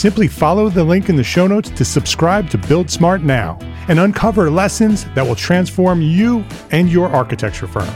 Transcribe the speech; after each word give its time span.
Simply 0.00 0.28
follow 0.28 0.70
the 0.70 0.82
link 0.82 1.10
in 1.10 1.16
the 1.16 1.22
show 1.22 1.46
notes 1.46 1.68
to 1.68 1.84
subscribe 1.84 2.48
to 2.48 2.56
Build 2.56 2.90
Smart 2.90 3.20
now 3.20 3.58
and 3.86 4.00
uncover 4.00 4.50
lessons 4.50 5.04
that 5.14 5.26
will 5.26 5.34
transform 5.34 6.00
you 6.00 6.42
and 6.70 6.88
your 6.90 7.10
architecture 7.10 7.66
firm. 7.66 7.86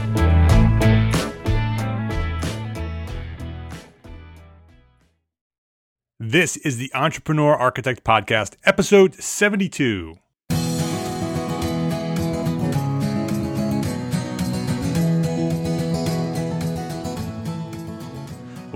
This 6.19 6.57
is 6.57 6.77
the 6.77 6.91
Entrepreneur 6.93 7.55
Architect 7.55 8.03
Podcast, 8.03 8.53
episode 8.65 9.15
72. 9.15 10.19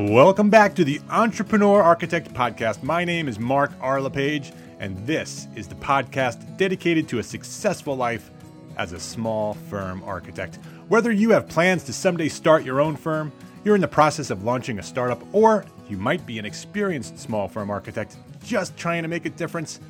Welcome 0.07 0.49
back 0.49 0.75
to 0.75 0.85
the 0.85 1.01
Entrepreneur 1.09 1.83
Architect 1.83 2.33
Podcast. 2.33 2.83
My 2.83 3.03
name 3.03 3.27
is 3.27 3.37
Mark 3.37 3.73
R. 3.81 3.99
LePage, 3.99 4.53
and 4.79 4.95
this 5.05 5.49
is 5.57 5.67
the 5.67 5.75
podcast 5.75 6.55
dedicated 6.55 7.09
to 7.09 7.19
a 7.19 7.23
successful 7.23 7.97
life 7.97 8.31
as 8.77 8.93
a 8.93 8.99
small 8.99 9.55
firm 9.69 10.01
architect. 10.05 10.57
Whether 10.87 11.11
you 11.11 11.31
have 11.31 11.49
plans 11.49 11.83
to 11.83 11.91
someday 11.91 12.29
start 12.29 12.63
your 12.63 12.79
own 12.79 12.95
firm, 12.95 13.33
you're 13.65 13.75
in 13.75 13.81
the 13.81 13.89
process 13.89 14.29
of 14.29 14.45
launching 14.45 14.79
a 14.79 14.83
startup, 14.83 15.21
or 15.33 15.65
you 15.89 15.97
might 15.97 16.25
be 16.25 16.39
an 16.39 16.45
experienced 16.45 17.19
small 17.19 17.49
firm 17.49 17.69
architect 17.69 18.15
just 18.41 18.77
trying 18.77 19.01
to 19.01 19.09
make 19.09 19.25
a 19.25 19.29
difference, 19.29 19.81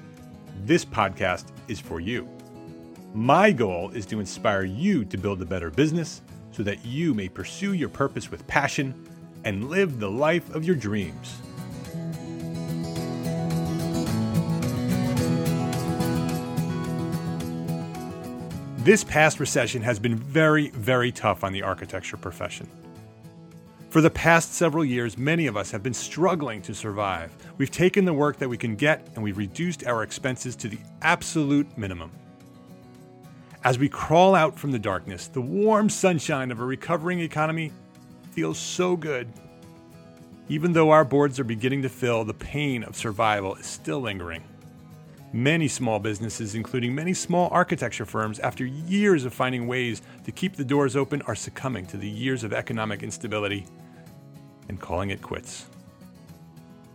this 0.66 0.84
podcast 0.84 1.46
is 1.68 1.80
for 1.80 2.00
you. 2.00 2.28
My 3.14 3.52
goal 3.52 3.92
is 3.92 4.08
to 4.08 4.20
inspire 4.20 4.64
you 4.64 5.06
to 5.06 5.18
build 5.20 5.40
a 5.44 5.46
better 5.46 5.70
business 5.70 6.24
so 6.52 6.64
that 6.64 6.84
you 6.84 7.14
may 7.14 7.30
pursue 7.30 7.74
your 7.74 7.90
purpose 7.90 8.32
with 8.32 8.48
passion 8.48 9.06
and 9.44 9.70
live 9.70 10.00
the 10.00 10.10
life 10.10 10.54
of 10.54 10.64
your 10.64 10.76
dreams. 10.76 11.42
This 18.80 19.04
past 19.04 19.40
recession 19.40 19.82
has 19.84 20.00
been 20.00 20.16
very, 20.16 20.70
very 20.70 21.12
tough 21.12 21.44
on 21.44 21.54
the 21.54 21.62
architecture 21.62 22.18
profession. 22.18 22.68
For 23.90 24.02
the 24.02 24.10
past 24.10 24.54
several 24.54 24.86
years, 24.86 25.18
many 25.18 25.48
of 25.48 25.58
us 25.58 25.72
have 25.72 25.84
been 25.84 25.94
struggling 25.94 26.62
to 26.62 26.74
survive. 26.74 27.32
We've 27.58 27.72
taken 27.72 28.06
the 28.06 28.14
work 28.14 28.38
that 28.38 28.48
we 28.48 28.58
can 28.58 28.76
get 28.76 29.08
and 29.16 29.24
we've 29.24 29.38
reduced 29.38 29.86
our 29.86 30.04
expenses 30.04 30.56
to 30.58 30.70
the 30.70 30.78
absolute 31.02 31.78
minimum. 31.78 32.12
As 33.64 33.78
we 33.78 33.90
crawl 33.90 34.36
out 34.36 34.58
from 34.58 34.72
the 34.72 34.80
darkness, 34.80 35.28
the 35.28 35.42
warm 35.42 35.90
sunshine 35.90 36.50
of 36.50 36.60
a 36.60 36.66
recovering 36.66 37.20
economy 37.20 37.72
feels 38.32 38.58
so 38.58 38.96
good. 38.96 39.28
Even 40.48 40.74
though 40.74 40.90
our 40.90 41.06
boards 41.06 41.40
are 41.40 41.44
beginning 41.44 41.84
to 41.84 41.90
fill, 41.90 42.24
the 42.26 42.34
pain 42.34 42.84
of 42.84 42.98
survival 42.98 43.56
is 43.56 43.66
still 43.66 44.02
lingering. 44.02 44.44
Many 45.32 45.68
small 45.68 46.00
businesses, 46.00 46.56
including 46.56 46.96
many 46.96 47.14
small 47.14 47.50
architecture 47.52 48.06
firms, 48.06 48.40
after 48.40 48.66
years 48.66 49.26
of 49.26 49.34
finding 49.34 49.68
ways 49.68 50.02
to 50.24 50.32
keep 50.32 50.56
the 50.56 50.66
doors 50.66 50.96
open, 50.96 51.22
are 51.24 51.36
succumbing 51.36 51.86
to 51.88 51.98
the 51.98 52.10
years 52.10 52.44
of 52.44 52.52
economic 52.52 53.04
instability 53.04 53.68
and 54.70 54.80
calling 54.80 55.12
it 55.12 55.22
quits. 55.22 55.68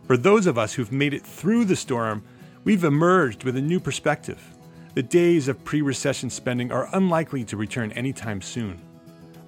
For 0.07 0.17
those 0.17 0.47
of 0.47 0.59
us 0.59 0.73
who've 0.73 0.91
made 0.91 1.15
it 1.15 1.25
through 1.25 1.65
the 1.65 1.77
storm, 1.77 2.25
we've 2.65 2.83
emerged 2.83 3.45
with 3.45 3.57
a 3.57 3.63
new 3.63 3.79
perspective. 3.79 4.43
The 4.95 5.03
days 5.03 5.47
of 5.47 5.65
pre 5.65 5.81
recession 5.81 6.29
spending 6.29 6.73
are 6.73 6.89
unlikely 6.93 7.45
to 7.45 7.57
return 7.57 7.93
anytime 7.93 8.43
soon. 8.43 8.81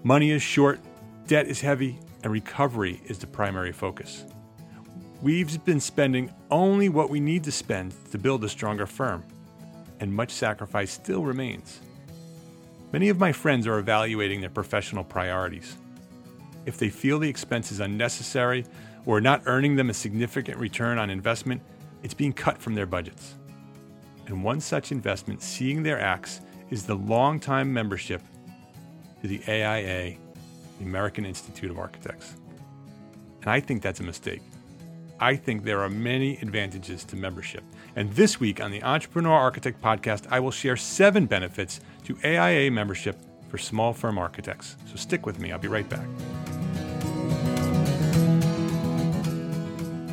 Money 0.05 0.31
is 0.31 0.43
short, 0.43 0.79
debt 1.27 1.47
is 1.47 1.61
heavy, 1.61 1.99
and 2.23 2.33
recovery 2.33 3.01
is 3.07 3.19
the 3.19 3.27
primary 3.27 3.73
focus. 3.73 4.25
We've 5.23 5.65
been 5.65 5.81
spending 5.81 6.33
only 6.51 6.89
what 6.89 7.11
we 7.11 7.21
need 7.21 7.45
to 7.45 7.53
spend 7.53 7.95
to 8.11 8.19
build 8.19 8.45
a 8.45 8.49
stronger 8.49 8.87
firm, 8.87 9.25
and 10.01 10.13
much 10.13 10.31
sacrifice 10.31 10.91
still 10.91 11.23
remains. 11.23 11.81
Many 12.93 13.09
of 13.09 13.19
my 13.19 13.33
friends 13.33 13.67
are 13.67 13.79
evaluating 13.79 14.41
their 14.41 14.51
professional 14.51 15.05
priorities. 15.05 15.77
If 16.67 16.79
they 16.79 16.89
feel 16.89 17.19
the 17.19 17.29
expense 17.29 17.73
is 17.73 17.81
unnecessary 17.81 18.65
or 19.05 19.21
not 19.21 19.43
earning 19.47 19.77
them 19.77 19.91
a 19.91 19.95
significant 19.95 20.59
return 20.59 20.99
on 20.99 21.11
investment, 21.11 21.63
it's 22.03 22.15
being 22.15 22.33
cut 22.33 22.59
from 22.59 22.75
their 22.75 22.87
budgets. 22.87 23.35
And 24.27 24.43
one 24.43 24.61
such 24.61 24.93
investment 24.93 25.43
seeing 25.43 25.83
their 25.83 26.01
acts 26.01 26.41
is 26.71 26.85
the 26.85 26.97
long-time 26.97 27.73
membership 27.73 28.23
to 29.23 29.29
the 29.29 29.41
AIA, 29.49 30.17
the 30.79 30.85
American 30.85 31.25
Institute 31.25 31.71
of 31.71 31.79
Architects. 31.79 32.37
And 33.43 33.51
I 33.51 33.61
think 33.61 33.83
that's 33.83 34.01
a 34.01 34.05
mistake. 34.05 34.43
I 35.19 35.37
think 35.37 35.65
there 35.65 35.81
are 35.81 35.89
many 35.89 36.37
advantages 36.39 37.05
to 37.05 37.17
membership. 37.17 37.65
And 37.95 38.13
this 38.13 38.39
week 38.39 38.61
on 38.61 38.71
the 38.71 38.83
Entrepreneur 38.83 39.33
Architect 39.33 39.81
podcast, 39.81 40.27
I 40.31 40.41
will 40.41 40.51
share 40.51 40.77
seven 40.77 41.27
benefits 41.27 41.81
to 42.05 42.19
AIA 42.25 42.71
membership 42.71 43.17
for 43.49 43.57
small 43.57 43.93
firm 43.93 44.19
architects. 44.19 44.77
So 44.87 44.97
stick 44.97 45.25
with 45.25 45.39
me, 45.39 45.53
I'll 45.53 45.59
be 45.59 45.69
right 45.69 45.89
back. 45.89 46.07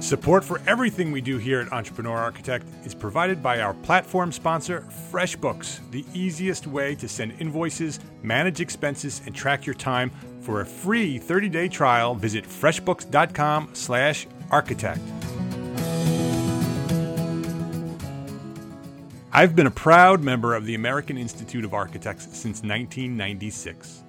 Support 0.04 0.44
for 0.44 0.62
everything 0.68 1.14
we 1.14 1.22
do 1.22 1.38
here 1.38 1.62
at 1.62 1.72
Entrepreneur 1.72 2.18
Architect 2.18 2.68
is 2.86 2.94
provided 2.94 3.42
by 3.42 3.62
our 3.62 3.74
platform 3.74 4.34
sponsor, 4.34 4.86
FreshBooks, 5.12 5.80
the 5.92 6.06
easiest 6.14 6.68
way 6.68 6.94
to 6.96 7.08
send 7.08 7.34
invoices, 7.40 8.02
manage 8.22 8.60
expenses, 8.60 9.22
and 9.26 9.34
track 9.34 9.66
your 9.66 9.74
time. 9.74 10.12
For 10.44 10.62
a 10.62 10.66
free 10.66 11.20
30-day 11.20 11.70
trial, 11.70 12.16
visit 12.16 12.44
freshbooks.com/architect. 12.44 15.02
I've 19.32 19.56
been 19.56 19.68
a 19.68 19.72
proud 19.72 20.22
member 20.22 20.54
of 20.54 20.66
the 20.66 20.76
American 20.76 21.18
Institute 21.18 21.64
of 21.64 21.74
Architects 21.74 22.26
since 22.26 22.62
1996. 22.62 24.04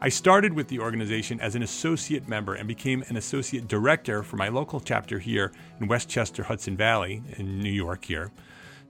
I 0.00 0.08
started 0.08 0.52
with 0.54 0.68
the 0.68 0.78
organization 0.78 1.40
as 1.40 1.56
an 1.56 1.64
associate 1.64 2.28
member 2.28 2.54
and 2.54 2.68
became 2.68 3.02
an 3.08 3.16
associate 3.16 3.66
director 3.68 4.22
for 4.22 4.36
my 4.36 4.48
local 4.48 4.78
chapter 4.78 5.18
here 5.18 5.50
in 5.80 5.88
Westchester, 5.88 6.44
Hudson 6.44 6.76
Valley, 6.76 7.24
in 7.36 7.58
New 7.58 7.72
York, 7.72 8.04
here. 8.04 8.30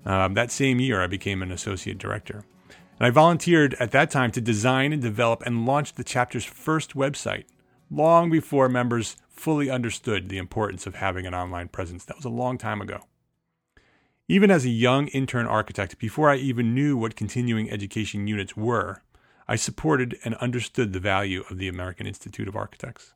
Um, 0.05 0.35
that 0.35 0.53
same 0.53 0.79
year, 0.79 1.01
I 1.01 1.07
became 1.07 1.41
an 1.43 1.51
associate 1.51 1.97
director. 1.99 2.45
And 3.00 3.06
I 3.06 3.11
volunteered 3.11 3.75
at 3.81 3.93
that 3.93 4.11
time 4.11 4.31
to 4.32 4.43
design 4.43 4.93
and 4.93 5.00
develop 5.00 5.43
and 5.47 5.64
launch 5.64 5.94
the 5.94 6.05
chapter's 6.05 6.44
first 6.44 6.94
website, 6.94 7.47
long 7.91 8.31
before 8.31 8.69
members 8.69 9.17
fully 9.31 9.70
understood 9.70 10.29
the 10.29 10.37
importance 10.37 10.87
of 10.87 10.97
having 10.97 11.26
an 11.26 11.35
online 11.35 11.69
presence. 11.69 12.05
That 12.05 12.17
was 12.17 12.26
a 12.26 12.29
long 12.31 12.58
time 12.58 12.82
ago. 12.82 13.00
Even 14.29 14.50
as 14.50 14.67
a 14.67 14.70
young 14.70 15.08
intern 15.08 15.47
architect, 15.47 15.99
before 15.99 16.29
I 16.29 16.37
even 16.37 16.75
knew 16.75 16.94
what 16.94 17.17
continuing 17.17 17.70
education 17.70 18.26
units 18.26 18.55
were, 18.55 19.02
I 19.49 19.56
supported 19.56 20.19
and 20.23 20.35
understood 20.35 20.93
the 20.93 21.00
value 21.00 21.43
of 21.49 21.56
the 21.56 21.69
American 21.69 22.06
Institute 22.06 22.49
of 22.49 22.55
Architects. 22.55 23.14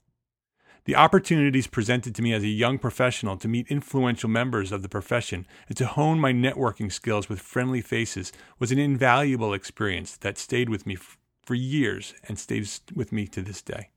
The 0.84 0.96
opportunities 0.96 1.66
presented 1.66 2.14
to 2.14 2.22
me 2.22 2.34
as 2.34 2.42
a 2.42 2.48
young 2.48 2.78
professional 2.78 3.38
to 3.38 3.48
meet 3.48 3.69
influential 3.69 4.28
members 4.28 4.70
of 4.70 4.82
the 4.82 4.88
profession 4.88 5.46
and 5.66 5.76
to 5.78 5.86
hone 5.86 6.20
my 6.20 6.31
networking 6.32 6.92
skills 6.92 7.26
with 7.26 7.40
friendly 7.40 7.81
faces 7.81 8.32
was 8.58 8.70
an 8.70 8.78
invaluable 8.78 9.54
experience 9.54 10.19
that 10.19 10.36
stayed 10.36 10.69
with 10.69 10.86
me 10.86 10.96
f- 10.96 11.16
for 11.42 11.54
years 11.54 12.12
and 12.28 12.38
stays 12.38 12.82
with 12.94 13.12
me 13.12 13.26
to 13.28 13.40
this 13.40 13.62
day. 13.62 13.88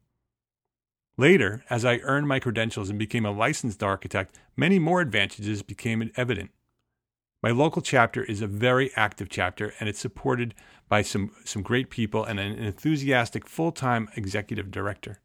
Later, 1.17 1.65
as 1.69 1.83
I 1.83 1.97
earned 2.03 2.29
my 2.29 2.39
credentials 2.39 2.89
and 2.89 2.97
became 2.97 3.25
a 3.25 3.31
licensed 3.31 3.83
architect, 3.83 4.39
many 4.55 4.79
more 4.79 5.01
advantages 5.01 5.63
became 5.63 6.09
evident. 6.15 6.51
My 7.43 7.49
local 7.51 7.81
chapter 7.81 8.23
is 8.23 8.41
a 8.41 8.47
very 8.47 8.91
active 8.95 9.27
chapter 9.27 9.73
and 9.79 9.89
it's 9.89 9.99
supported 9.99 10.55
by 10.87 11.01
some, 11.01 11.31
some 11.43 11.63
great 11.63 11.89
people 11.89 12.23
and 12.23 12.39
an 12.39 12.57
enthusiastic 12.57 13.45
full 13.45 13.73
time 13.73 14.07
executive 14.15 14.71
director. 14.71 15.19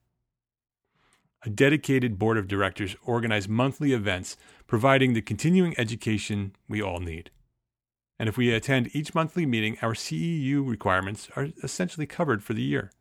A 1.44 1.50
dedicated 1.50 2.18
board 2.18 2.38
of 2.38 2.46
directors 2.46 2.94
organize 3.04 3.48
monthly 3.48 3.92
events 3.92 4.36
providing 4.66 5.12
the 5.12 5.22
continuing 5.22 5.74
education 5.76 6.54
we 6.68 6.80
all 6.80 7.00
need. 7.00 7.30
And 8.18 8.28
if 8.28 8.36
we 8.36 8.52
attend 8.52 8.94
each 8.94 9.14
monthly 9.14 9.44
meeting, 9.44 9.76
our 9.82 9.94
CEU 9.94 10.64
requirements 10.66 11.28
are 11.34 11.48
essentially 11.64 12.06
covered 12.06 12.44
for 12.44 12.54
the 12.54 12.62
year. 12.62 12.92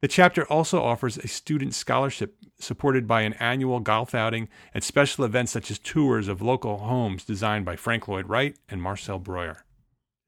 The 0.00 0.08
chapter 0.08 0.46
also 0.46 0.82
offers 0.82 1.18
a 1.18 1.28
student 1.28 1.74
scholarship 1.74 2.36
supported 2.58 3.06
by 3.06 3.22
an 3.22 3.34
annual 3.34 3.80
golf 3.80 4.14
outing 4.14 4.48
and 4.72 4.82
special 4.82 5.24
events 5.24 5.52
such 5.52 5.70
as 5.70 5.78
tours 5.78 6.28
of 6.28 6.42
local 6.42 6.78
homes 6.78 7.24
designed 7.24 7.64
by 7.64 7.76
Frank 7.76 8.08
Lloyd 8.08 8.28
Wright 8.28 8.56
and 8.68 8.82
Marcel 8.82 9.18
Breuer. 9.18 9.64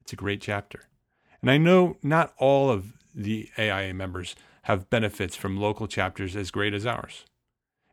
It's 0.01 0.13
a 0.13 0.15
great 0.15 0.41
chapter. 0.41 0.81
And 1.41 1.49
I 1.49 1.57
know 1.57 1.97
not 2.01 2.33
all 2.37 2.69
of 2.69 2.93
the 3.13 3.49
AIA 3.57 3.93
members 3.93 4.35
have 4.67 4.89
benefits 4.89 5.33
from 5.33 5.55
local 5.55 5.87
chapters 5.87 6.35
as 6.35 6.51
great 6.51 6.73
as 6.73 6.85
ours. 6.85 7.23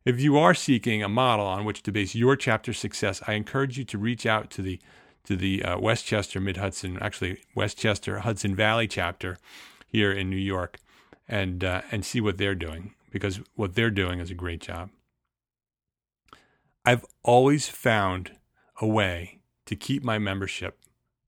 If 0.05 0.21
you 0.21 0.37
are 0.37 0.55
seeking 0.55 1.05
a 1.05 1.09
model 1.09 1.47
on 1.47 1.65
which 1.65 1.85
to 1.85 1.93
base 1.93 2.17
your 2.17 2.35
chapter's 2.35 2.79
success, 2.79 3.23
I 3.29 3.35
encourage 3.35 3.79
you 3.79 3.85
to 3.85 3.97
reach 3.97 4.26
out 4.26 4.50
to 4.50 4.62
the 4.62 4.81
to 5.23 5.37
the 5.37 5.62
uh, 5.62 5.79
Westchester 5.79 6.41
Mid 6.41 6.56
Hudson, 6.56 6.99
actually 7.00 7.38
Westchester 7.55 8.19
Hudson 8.19 8.56
Valley 8.56 8.88
chapter 8.88 9.38
here 9.87 10.11
in 10.11 10.29
New 10.29 10.37
York 10.37 10.81
and 11.29 11.62
uh, 11.62 11.82
and 11.93 12.05
see 12.05 12.21
what 12.21 12.38
they're 12.38 12.56
doing 12.56 12.94
because 13.12 13.38
what 13.55 13.76
they're 13.76 13.88
doing 13.88 14.19
is 14.19 14.32
a 14.32 14.35
great 14.35 14.61
job. 14.61 14.91
I've 16.85 17.06
always 17.23 17.69
found 17.69 18.32
a 18.81 18.87
way 18.87 19.38
to 19.67 19.76
keep 19.76 20.03
my 20.03 20.19
membership 20.19 20.81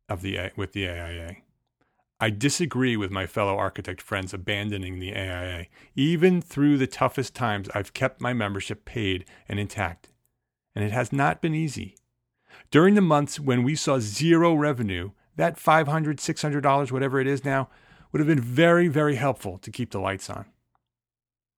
of 0.09 0.23
the 0.23 0.51
with 0.57 0.73
the 0.73 0.89
AIA. 0.89 1.37
I 2.19 2.31
disagree 2.31 2.97
with 2.97 3.11
my 3.11 3.27
fellow 3.27 3.57
architect 3.57 4.01
friends 4.01 4.33
abandoning 4.33 4.99
the 4.99 5.15
AIA. 5.15 5.67
Even 5.95 6.41
through 6.41 6.79
the 6.79 6.87
toughest 6.87 7.35
times, 7.35 7.69
I've 7.75 7.93
kept 7.93 8.23
my 8.23 8.33
membership 8.33 8.87
paid 8.87 9.27
and 9.49 9.61
intact. 9.61 10.09
And 10.75 10.83
it 10.83 10.93
has 10.93 11.13
not 11.13 11.43
been 11.43 11.55
easy. 11.55 11.97
During 12.71 12.95
the 12.95 13.03
months 13.03 13.39
when 13.39 13.63
we 13.63 13.75
saw 13.75 13.99
zero 13.99 14.55
revenue, 14.55 15.11
that 15.37 15.59
$500, 15.59 16.17
$600, 16.17 16.91
whatever 16.91 17.21
it 17.21 17.27
is 17.27 17.45
now, 17.45 17.69
would 18.11 18.21
have 18.21 18.29
been 18.29 18.41
very, 18.41 18.89
very 18.89 19.17
helpful 19.17 19.59
to 19.59 19.71
keep 19.71 19.91
the 19.91 20.01
lights 20.01 20.31
on. 20.31 20.47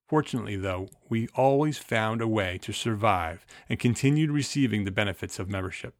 Fortunately, 0.08 0.56
though, 0.56 0.88
we 1.08 1.28
always 1.34 1.78
found 1.78 2.20
a 2.20 2.26
way 2.26 2.58
to 2.62 2.72
survive 2.72 3.46
and 3.69 3.78
continued 3.78 4.32
receiving 4.32 4.84
the 4.84 4.90
benefits 4.90 5.38
of 5.38 5.49
membership. 5.49 5.94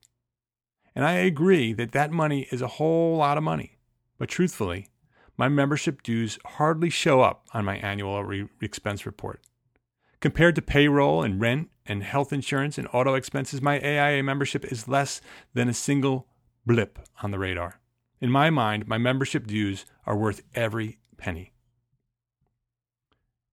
And 0.96 1.04
I 1.04 1.12
agree 1.12 1.72
that 1.75 1.93
that 1.93 2.11
money 2.11 2.49
is 2.50 2.61
a 2.61 2.66
whole 2.66 3.19
lot 3.19 3.37
of 3.37 3.44
money. 3.44 3.77
But 4.18 4.28
truthfully, 4.28 4.88
my 5.36 5.48
membership 5.48 6.02
dues 6.02 6.38
hardly 6.44 6.90
show 6.90 7.20
up 7.20 7.46
on 7.54 7.64
my 7.64 7.76
annual 7.76 8.22
re- 8.24 8.48
expense 8.60 9.06
report. 9.06 9.40
Compared 10.20 10.56
to 10.56 10.62
payroll 10.62 11.22
and 11.22 11.40
rent 11.40 11.70
and 11.86 12.02
health 12.02 12.32
insurance 12.32 12.76
and 12.76 12.88
auto 12.92 13.14
expenses, 13.14 13.62
my 13.62 13.80
AIA 13.80 14.22
membership 14.22 14.64
is 14.64 14.88
less 14.88 15.20
than 15.54 15.68
a 15.68 15.74
single 15.74 16.26
blip 16.66 16.98
on 17.22 17.30
the 17.30 17.38
radar. 17.38 17.80
In 18.20 18.30
my 18.30 18.50
mind, 18.50 18.88
my 18.88 18.98
membership 18.98 19.46
dues 19.46 19.86
are 20.04 20.16
worth 20.16 20.42
every 20.54 20.98
penny. 21.16 21.52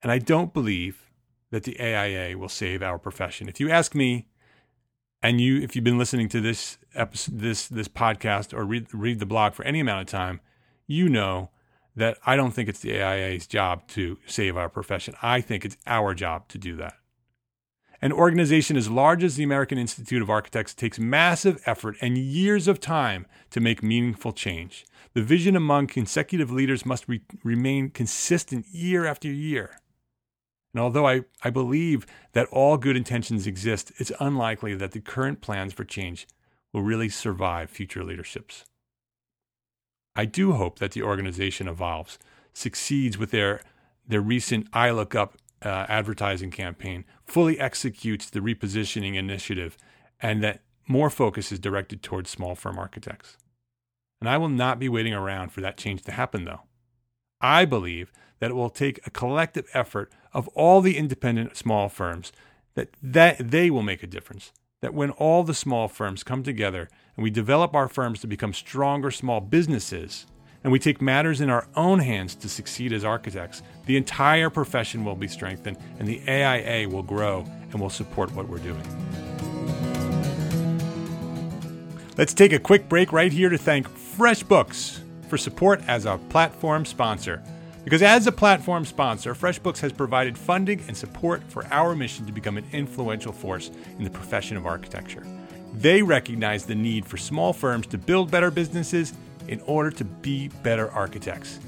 And 0.01 0.11
I 0.11 0.17
don't 0.17 0.53
believe 0.53 1.11
that 1.51 1.63
the 1.63 1.79
AIA 1.79 2.37
will 2.37 2.49
save 2.49 2.81
our 2.81 2.97
profession. 2.97 3.47
If 3.47 3.59
you 3.59 3.69
ask 3.69 3.93
me, 3.93 4.27
and 5.21 5.39
you, 5.39 5.61
if 5.61 5.75
you've 5.75 5.85
been 5.85 5.97
listening 5.97 6.29
to 6.29 6.41
this 6.41 6.77
episode, 6.93 7.39
this 7.39 7.67
this 7.67 7.87
podcast 7.87 8.53
or 8.53 8.63
read 8.63 8.93
read 8.93 9.19
the 9.19 9.25
blog 9.25 9.53
for 9.53 9.63
any 9.65 9.79
amount 9.79 10.01
of 10.01 10.07
time, 10.07 10.41
you 10.87 11.09
know 11.09 11.49
that 11.95 12.17
I 12.25 12.35
don't 12.35 12.51
think 12.51 12.69
it's 12.69 12.81
the 12.81 13.01
AIA's 13.01 13.47
job 13.47 13.87
to 13.89 14.17
save 14.25 14.57
our 14.57 14.69
profession. 14.69 15.15
I 15.21 15.41
think 15.41 15.63
it's 15.63 15.77
our 15.87 16.13
job 16.13 16.47
to 16.49 16.57
do 16.57 16.75
that. 16.77 16.95
An 18.01 18.11
organization 18.11 18.75
as 18.75 18.89
large 18.89 19.23
as 19.23 19.35
the 19.35 19.43
American 19.43 19.77
Institute 19.77 20.21
of 20.21 20.29
Architects 20.29 20.73
takes 20.73 20.99
massive 20.99 21.61
effort 21.65 21.95
and 22.01 22.17
years 22.17 22.67
of 22.67 22.79
time 22.79 23.25
to 23.51 23.61
make 23.61 23.81
meaningful 23.81 24.33
change. 24.33 24.85
The 25.13 25.23
vision 25.23 25.55
among 25.55 25.87
consecutive 25.87 26.51
leaders 26.51 26.85
must 26.85 27.07
re- 27.07 27.21
remain 27.43 27.89
consistent 27.89 28.67
year 28.67 29.05
after 29.05 29.29
year. 29.29 29.79
And 30.73 30.81
although 30.81 31.07
I, 31.07 31.21
I 31.41 31.49
believe 31.49 32.05
that 32.33 32.49
all 32.51 32.75
good 32.75 32.97
intentions 32.97 33.47
exist, 33.47 33.93
it's 33.97 34.11
unlikely 34.19 34.75
that 34.75 34.91
the 34.91 34.99
current 34.99 35.39
plans 35.39 35.71
for 35.71 35.85
change 35.85 36.27
will 36.73 36.81
really 36.81 37.07
survive 37.07 37.69
future 37.69 38.03
leaderships. 38.03 38.65
I 40.15 40.25
do 40.25 40.53
hope 40.53 40.79
that 40.79 40.91
the 40.91 41.03
organization 41.03 41.67
evolves, 41.67 42.17
succeeds 42.53 43.17
with 43.17 43.31
their, 43.31 43.61
their 44.07 44.21
recent 44.21 44.67
I 44.71 44.91
Look 44.91 45.13
Up 45.13 45.37
uh, 45.63 45.85
advertising 45.89 46.51
campaign 46.51 47.05
fully 47.25 47.59
executes 47.59 48.29
the 48.29 48.39
repositioning 48.39 49.15
initiative 49.15 49.77
and 50.21 50.43
that 50.43 50.61
more 50.87 51.09
focus 51.09 51.51
is 51.51 51.59
directed 51.59 52.01
towards 52.01 52.29
small 52.29 52.55
firm 52.55 52.77
architects. 52.77 53.37
And 54.21 54.29
I 54.29 54.37
will 54.37 54.49
not 54.49 54.79
be 54.79 54.87
waiting 54.87 55.13
around 55.13 55.51
for 55.51 55.61
that 55.61 55.77
change 55.77 56.03
to 56.03 56.11
happen, 56.11 56.45
though. 56.45 56.61
I 57.41 57.65
believe 57.65 58.11
that 58.39 58.51
it 58.51 58.55
will 58.55 58.69
take 58.69 59.05
a 59.05 59.11
collective 59.11 59.67
effort 59.73 60.11
of 60.33 60.47
all 60.49 60.81
the 60.81 60.97
independent 60.97 61.57
small 61.57 61.89
firms 61.89 62.31
that, 62.75 62.89
that 63.01 63.37
they 63.39 63.69
will 63.69 63.83
make 63.83 64.03
a 64.03 64.07
difference. 64.07 64.51
That 64.85 64.93
when 64.93 65.09
all 65.09 65.43
the 65.43 65.55
small 65.55 65.87
firms 65.87 66.21
come 66.21 66.43
together 66.43 66.89
and 67.17 67.23
we 67.23 67.31
develop 67.31 67.73
our 67.73 67.87
firms 67.87 68.19
to 68.19 68.27
become 68.27 68.53
stronger 68.53 69.09
small 69.09 69.41
businesses, 69.41 70.27
and 70.63 70.71
we 70.71 70.77
take 70.77 71.01
matters 71.01 71.41
in 71.41 71.49
our 71.49 71.67
own 71.75 71.97
hands 71.97 72.35
to 72.35 72.47
succeed 72.47 72.93
as 72.93 73.03
architects, 73.03 73.63
the 73.87 73.97
entire 73.97 74.51
profession 74.51 75.03
will 75.03 75.15
be 75.15 75.27
strengthened 75.27 75.77
and 75.97 76.07
the 76.07 76.21
AIA 76.27 76.87
will 76.87 77.01
grow 77.01 77.43
and 77.71 77.81
will 77.81 77.89
support 77.89 78.31
what 78.35 78.47
we're 78.47 78.59
doing. 78.59 78.83
Let's 82.15 82.35
take 82.35 82.53
a 82.53 82.59
quick 82.59 82.87
break 82.87 83.11
right 83.11 83.33
here 83.33 83.49
to 83.49 83.57
thank 83.57 83.89
FreshBooks 83.89 84.99
for 85.27 85.39
support 85.39 85.81
as 85.87 86.05
a 86.05 86.19
platform 86.29 86.85
sponsor. 86.85 87.41
Because 87.85 88.01
as 88.01 88.25
a 88.25 88.31
platform 88.31 88.83
sponsor, 88.83 89.35
FreshBooks 89.35 89.77
has 89.81 89.93
provided 89.93 90.35
funding 90.35 90.83
and 90.87 90.97
support 90.97 91.43
for 91.43 91.67
our 91.67 91.95
mission 91.95 92.25
to 92.25 92.31
become 92.31 92.57
an 92.57 92.65
influential 92.73 93.31
force 93.31 93.69
in 93.99 94.03
the 94.03 94.09
profession 94.09 94.57
of 94.57 94.65
architecture. 94.65 95.23
They 95.75 96.01
recognize 96.01 96.65
the 96.65 96.73
need 96.73 97.05
for 97.05 97.17
small 97.17 97.53
firms 97.53 97.85
to 97.87 97.99
build 97.99 98.31
better 98.31 98.49
businesses 98.49 99.13
in 99.47 99.61
order 99.61 99.91
to 99.91 100.03
be 100.03 100.47
better 100.63 100.89
architects. 100.91 101.59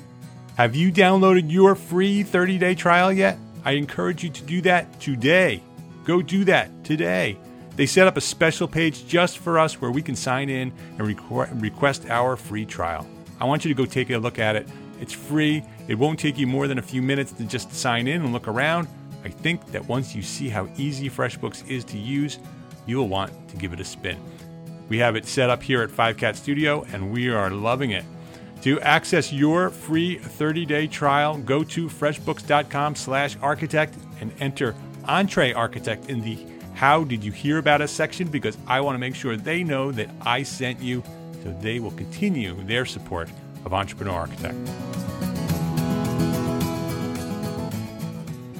Have 0.55 0.75
you 0.75 0.91
downloaded 0.91 1.51
your 1.51 1.75
free 1.75 2.23
30 2.23 2.57
day 2.57 2.73
trial 2.73 3.13
yet? 3.13 3.37
I 3.63 3.73
encourage 3.73 4.23
you 4.23 4.31
to 4.31 4.43
do 4.43 4.59
that 4.61 4.99
today. 4.99 5.61
Go 6.03 6.23
do 6.23 6.43
that 6.45 6.83
today. 6.83 7.37
They 7.75 7.85
set 7.85 8.07
up 8.07 8.17
a 8.17 8.21
special 8.21 8.67
page 8.67 9.05
just 9.07 9.37
for 9.37 9.59
us 9.59 9.79
where 9.79 9.91
we 9.91 10.01
can 10.01 10.15
sign 10.15 10.49
in 10.49 10.73
and 10.97 11.01
requ- 11.01 11.61
request 11.61 12.09
our 12.09 12.35
free 12.35 12.65
trial. 12.65 13.05
I 13.39 13.45
want 13.45 13.63
you 13.63 13.69
to 13.69 13.75
go 13.75 13.85
take 13.85 14.09
a 14.09 14.17
look 14.17 14.39
at 14.39 14.55
it. 14.55 14.67
It's 14.99 15.13
free, 15.13 15.63
it 15.87 15.95
won't 15.95 16.19
take 16.19 16.37
you 16.37 16.47
more 16.47 16.67
than 16.67 16.79
a 16.79 16.81
few 16.81 17.01
minutes 17.01 17.31
to 17.33 17.43
just 17.43 17.73
sign 17.73 18.07
in 18.07 18.21
and 18.21 18.33
look 18.33 18.47
around. 18.47 18.87
I 19.23 19.29
think 19.29 19.71
that 19.71 19.87
once 19.87 20.15
you 20.15 20.21
see 20.21 20.49
how 20.49 20.69
easy 20.77 21.09
FreshBooks 21.09 21.69
is 21.69 21.83
to 21.85 21.97
use, 21.97 22.39
you'll 22.85 23.07
want 23.07 23.31
to 23.49 23.57
give 23.57 23.73
it 23.73 23.79
a 23.79 23.85
spin. 23.85 24.17
We 24.89 24.97
have 24.99 25.15
it 25.15 25.25
set 25.25 25.49
up 25.49 25.61
here 25.61 25.81
at 25.81 25.91
Five 25.91 26.17
Cat 26.17 26.35
Studio, 26.35 26.85
and 26.93 27.11
we 27.11 27.29
are 27.29 27.49
loving 27.49 27.91
it. 27.91 28.05
To 28.61 28.79
access 28.81 29.31
your 29.31 29.69
free 29.69 30.17
30-day 30.17 30.87
trial, 30.87 31.37
go 31.37 31.63
to 31.65 31.87
freshbooks.com 31.87 32.95
slash 32.95 33.37
architect 33.41 33.95
and 34.19 34.31
enter 34.39 34.75
Entre 35.05 35.53
Architect 35.53 36.09
in 36.09 36.21
the 36.21 36.37
How 36.73 37.03
Did 37.03 37.23
You 37.23 37.31
Hear 37.31 37.59
About 37.59 37.81
Us 37.81 37.91
section 37.91 38.27
because 38.27 38.57
I 38.65 38.81
want 38.81 38.95
to 38.95 38.99
make 38.99 39.15
sure 39.15 39.37
they 39.37 39.63
know 39.63 39.91
that 39.91 40.09
I 40.21 40.43
sent 40.43 40.81
you 40.81 41.03
so 41.43 41.55
they 41.61 41.79
will 41.79 41.91
continue 41.91 42.55
their 42.63 42.85
support 42.85 43.29
of 43.67 43.73
Entrepreneur 43.73 44.13
Architect. 44.13 44.55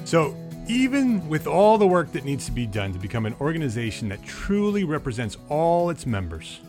So, 0.04 0.36
even 0.68 1.26
with 1.28 1.46
all 1.46 1.78
the 1.78 1.86
work 1.86 2.12
that 2.12 2.24
needs 2.24 2.44
to 2.44 2.52
be 2.52 2.66
done 2.66 2.92
to 2.92 2.98
become 2.98 3.26
an 3.26 3.34
organization 3.40 4.08
that 4.10 4.22
truly 4.24 4.84
represents 4.84 5.38
all 5.48 5.90
its 5.90 6.06
members, 6.06 6.60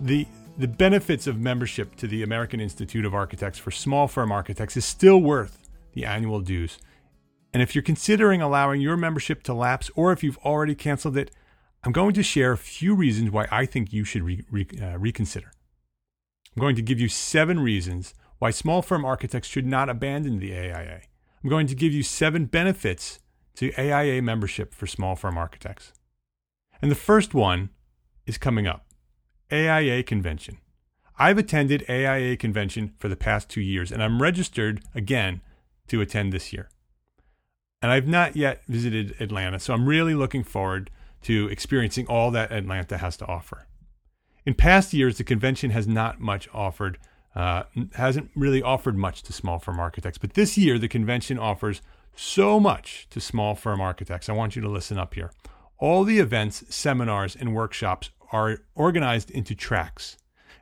the 0.00 0.26
the 0.56 0.68
benefits 0.68 1.26
of 1.26 1.40
membership 1.40 1.96
to 1.96 2.06
the 2.06 2.22
American 2.22 2.60
Institute 2.60 3.04
of 3.04 3.12
Architects 3.12 3.58
for 3.58 3.72
small 3.72 4.06
firm 4.06 4.30
architects 4.30 4.76
is 4.76 4.84
still 4.84 5.20
worth 5.20 5.68
the 5.94 6.04
annual 6.04 6.40
dues. 6.40 6.78
And 7.52 7.60
if 7.60 7.74
you're 7.74 7.82
considering 7.82 8.40
allowing 8.40 8.80
your 8.80 8.96
membership 8.96 9.42
to 9.44 9.54
lapse, 9.54 9.90
or 9.96 10.12
if 10.12 10.22
you've 10.22 10.38
already 10.38 10.76
canceled 10.76 11.16
it, 11.16 11.32
I'm 11.82 11.90
going 11.90 12.14
to 12.14 12.22
share 12.22 12.52
a 12.52 12.56
few 12.56 12.94
reasons 12.94 13.32
why 13.32 13.48
I 13.50 13.66
think 13.66 13.92
you 13.92 14.04
should 14.04 14.22
re- 14.22 14.44
re- 14.48 14.68
uh, 14.80 14.96
reconsider. 14.98 15.53
I'm 16.54 16.60
going 16.60 16.76
to 16.76 16.82
give 16.82 17.00
you 17.00 17.08
seven 17.08 17.60
reasons 17.60 18.14
why 18.38 18.50
small 18.50 18.82
firm 18.82 19.04
architects 19.04 19.48
should 19.48 19.66
not 19.66 19.88
abandon 19.88 20.38
the 20.38 20.54
AIA. 20.54 21.02
I'm 21.42 21.50
going 21.50 21.66
to 21.66 21.74
give 21.74 21.92
you 21.92 22.02
seven 22.02 22.46
benefits 22.46 23.20
to 23.56 23.72
AIA 23.78 24.22
membership 24.22 24.74
for 24.74 24.86
small 24.86 25.16
firm 25.16 25.36
architects. 25.36 25.92
And 26.80 26.90
the 26.90 26.96
first 26.96 27.34
one 27.34 27.70
is 28.26 28.38
coming 28.38 28.66
up. 28.66 28.86
AIA 29.52 30.02
convention. 30.02 30.58
I've 31.18 31.38
attended 31.38 31.84
AIA 31.88 32.36
convention 32.36 32.94
for 32.98 33.08
the 33.08 33.16
past 33.16 33.48
two 33.48 33.60
years, 33.60 33.92
and 33.92 34.02
I'm 34.02 34.20
registered 34.20 34.82
again 34.94 35.42
to 35.88 36.00
attend 36.00 36.32
this 36.32 36.52
year. 36.52 36.68
And 37.80 37.92
I've 37.92 38.08
not 38.08 38.36
yet 38.36 38.62
visited 38.66 39.14
Atlanta, 39.20 39.60
so 39.60 39.74
I'm 39.74 39.86
really 39.86 40.14
looking 40.14 40.42
forward 40.42 40.90
to 41.22 41.48
experiencing 41.48 42.06
all 42.06 42.30
that 42.32 42.50
Atlanta 42.50 42.98
has 42.98 43.16
to 43.18 43.26
offer. 43.26 43.66
In 44.46 44.54
past 44.54 44.92
years, 44.92 45.16
the 45.16 45.24
convention 45.24 45.70
has 45.70 45.86
not 45.86 46.20
much 46.20 46.48
offered, 46.52 46.98
uh, 47.34 47.64
hasn't 47.94 48.30
really 48.36 48.62
offered 48.62 48.96
much 48.96 49.22
to 49.22 49.32
small 49.32 49.58
firm 49.58 49.80
architects, 49.80 50.18
but 50.18 50.34
this 50.34 50.58
year 50.58 50.78
the 50.78 50.88
convention 50.88 51.38
offers 51.38 51.80
so 52.14 52.60
much 52.60 53.06
to 53.10 53.20
small 53.20 53.54
firm 53.54 53.80
architects. 53.80 54.28
I 54.28 54.32
want 54.32 54.54
you 54.54 54.62
to 54.62 54.68
listen 54.68 54.98
up 54.98 55.14
here. 55.14 55.32
All 55.78 56.04
the 56.04 56.18
events, 56.18 56.64
seminars, 56.68 57.34
and 57.34 57.54
workshops 57.54 58.10
are 58.32 58.58
organized 58.74 59.30
into 59.30 59.54
tracks. 59.54 60.16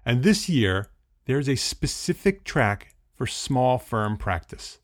And 0.04 0.22
this 0.22 0.48
year, 0.48 0.88
there's 1.26 1.48
a 1.48 1.56
specific 1.56 2.44
track 2.44 2.94
for 3.14 3.26
small 3.26 3.78
firm 3.78 4.16
practice. 4.16 4.78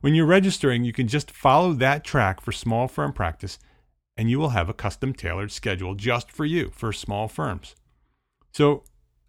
When 0.00 0.14
you're 0.14 0.26
registering, 0.26 0.84
you 0.84 0.92
can 0.92 1.08
just 1.08 1.30
follow 1.30 1.72
that 1.74 2.04
track 2.04 2.40
for 2.40 2.52
small 2.52 2.88
firm 2.88 3.12
practice, 3.12 3.58
and 4.16 4.30
you 4.30 4.38
will 4.38 4.50
have 4.50 4.68
a 4.68 4.74
custom 4.74 5.12
tailored 5.12 5.52
schedule 5.52 5.94
just 5.94 6.30
for 6.30 6.44
you 6.44 6.70
for 6.74 6.92
small 6.92 7.28
firms. 7.28 7.74
So, 8.52 8.84